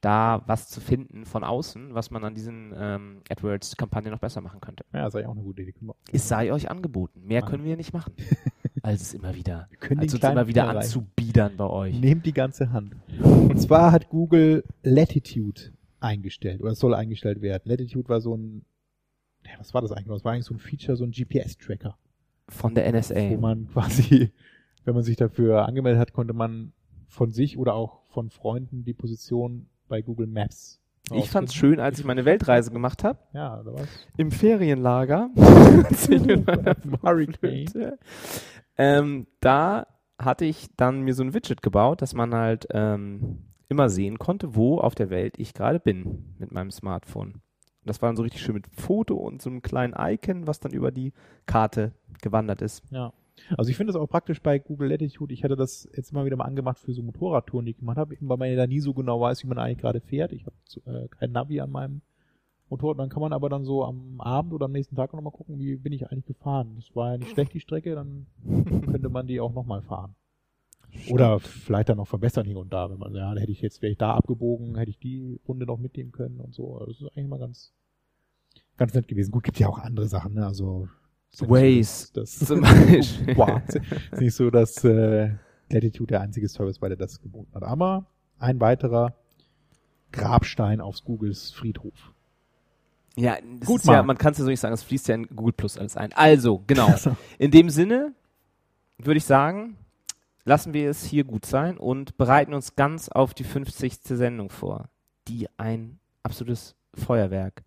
[0.00, 4.60] da was zu finden von außen, was man an diesen ähm, AdWords-Kampagnen noch besser machen
[4.60, 4.84] könnte.
[4.94, 5.74] Ja, eigentlich auch eine gute Idee.
[6.10, 7.20] Es sei euch angeboten.
[7.26, 7.46] Mehr Ah.
[7.46, 8.14] können wir nicht machen.
[8.82, 12.00] als es immer wieder, als uns immer wieder anzubiedern bei euch.
[12.00, 12.96] Nehmt die ganze Hand.
[13.22, 15.60] Und zwar hat Google Latitude
[16.00, 17.62] eingestellt oder es soll eingestellt werden.
[17.66, 18.64] Latitude war so ein,
[19.44, 20.08] ja, was war das eigentlich?
[20.08, 21.96] Das war eigentlich so ein Feature, so ein GPS-Tracker,
[22.48, 23.36] Von der wo NSA.
[23.38, 24.32] man quasi,
[24.84, 26.72] wenn man sich dafür angemeldet hat, konnte man
[27.08, 30.80] von sich oder auch von Freunden die Position bei Google Maps.
[31.12, 33.18] Ich fand's schön, als ich meine Weltreise gemacht habe.
[33.32, 33.88] Ja, da war's.
[34.16, 35.30] im Ferienlager.
[37.02, 37.96] Hurricane.
[38.76, 39.86] ähm, da
[40.18, 43.38] hatte ich dann mir so ein Widget gebaut, dass man halt ähm,
[43.68, 47.40] immer sehen konnte, wo auf der Welt ich gerade bin mit meinem Smartphone.
[47.82, 50.60] Und das war dann so richtig schön mit Foto und so einem kleinen Icon, was
[50.60, 51.12] dann über die
[51.46, 52.82] Karte gewandert ist.
[52.90, 53.12] Ja.
[53.56, 55.32] Also ich finde das auch praktisch bei Google Latitude.
[55.32, 58.14] Ich hatte das jetzt immer wieder mal angemacht für so Motorradtouren, die ich gemacht habe,
[58.14, 60.32] eben weil man ja da nie so genau weiß, wie man eigentlich gerade fährt.
[60.32, 62.02] Ich habe äh, kein Navi an meinem
[62.68, 62.98] Motorrad.
[62.98, 65.76] Dann kann man aber dann so am Abend oder am nächsten Tag nochmal gucken, wie
[65.76, 66.74] bin ich eigentlich gefahren.
[66.76, 68.26] Das war ja nicht schlecht, die Strecke, dann
[68.90, 70.14] könnte man die auch nochmal fahren.
[71.10, 73.82] Oder vielleicht dann noch verbessern hier und da, wenn man, ja, da hätte ich jetzt,
[73.82, 76.78] wäre ich da abgebogen, hätte ich die Runde noch mitnehmen können und so.
[76.78, 77.72] Also Das ist eigentlich mal ganz,
[78.76, 79.30] ganz nett gewesen.
[79.30, 80.46] Gut, gibt ja auch andere Sachen, ne?
[80.46, 80.88] Also
[81.38, 83.36] Waze so, dass, zum Beispiel.
[83.36, 83.60] wow.
[84.12, 85.34] ist nicht so, dass äh,
[85.70, 87.62] Latitude der einzige Service war, der das geboten hat.
[87.62, 88.06] Aber
[88.38, 89.14] ein weiterer
[90.12, 92.12] Grabstein aufs Googles Friedhof.
[93.16, 95.26] Ja, das Gut, ja, man kann es ja so nicht sagen, es fließt ja in
[95.28, 96.12] Google Plus alles ein.
[96.12, 96.86] Also, genau.
[96.90, 98.14] Also, In dem Sinne
[98.98, 99.76] würde ich sagen,
[100.50, 104.00] lassen wir es hier gut sein und bereiten uns ganz auf die 50.
[104.02, 104.90] Sendung vor,
[105.28, 107.62] die ein absolutes Feuerwerk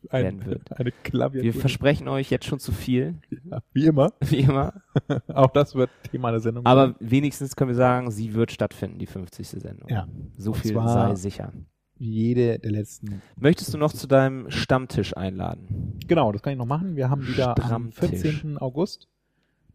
[0.00, 0.80] werden ein, wird.
[0.80, 1.44] eine Klaviatur.
[1.44, 4.14] Wir versprechen euch jetzt schon zu viel, ja, wie immer.
[4.20, 4.80] wie immer,
[5.28, 6.64] Auch das wird Thema der Sendung.
[6.64, 9.46] aber wenigstens können wir sagen, sie wird stattfinden, die 50.
[9.48, 9.90] Sendung.
[9.90, 10.08] Ja.
[10.38, 11.52] So Und viel sei sicher.
[11.98, 13.20] jede der letzten.
[13.38, 15.98] Möchtest du noch zu deinem Stammtisch einladen?
[16.06, 16.96] Genau, das kann ich noch machen.
[16.96, 18.22] Wir haben wieder am Stammtisch.
[18.32, 18.56] 14.
[18.56, 19.06] August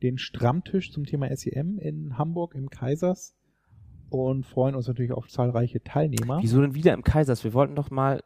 [0.01, 3.35] den Stammtisch zum Thema SEM in Hamburg im Kaisers
[4.09, 6.39] und freuen uns natürlich auf zahlreiche Teilnehmer.
[6.41, 7.43] Wieso denn wieder im Kaisers?
[7.43, 8.23] Wir wollten doch mal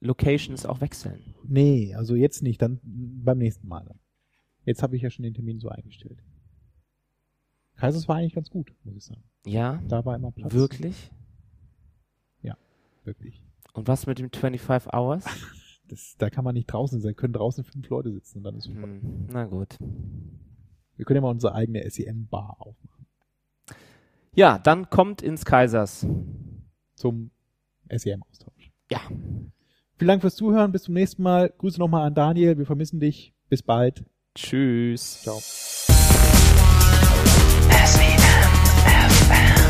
[0.00, 1.34] Locations auch wechseln.
[1.44, 3.94] Nee, also jetzt nicht, dann beim nächsten Mal.
[4.64, 6.22] Jetzt habe ich ja schon den Termin so eingestellt.
[7.76, 9.22] Kaisers war eigentlich ganz gut, muss ich sagen.
[9.46, 9.82] Ja?
[9.88, 10.52] Da war immer Platz.
[10.52, 11.10] Wirklich?
[13.04, 13.42] Wirklich.
[13.72, 15.24] Und was mit dem 25 Hours?
[15.88, 18.64] Das, da kann man nicht draußen sein, können draußen fünf Leute sitzen und dann ist
[18.64, 18.84] super.
[18.84, 19.76] Hm, na gut.
[20.96, 23.06] Wir können ja mal unsere eigene SEM-Bar aufmachen.
[24.34, 26.06] Ja, dann kommt ins Kaisers.
[26.94, 27.30] Zum
[27.90, 28.70] SEM-Austausch.
[28.90, 29.00] Ja.
[29.96, 30.72] Vielen Dank fürs Zuhören.
[30.72, 31.52] Bis zum nächsten Mal.
[31.58, 32.58] Grüße nochmal an Daniel.
[32.58, 33.34] Wir vermissen dich.
[33.48, 34.04] Bis bald.
[34.34, 35.22] Tschüss.
[35.22, 35.38] Ciao.
[37.84, 38.18] SEM
[38.88, 39.61] FM.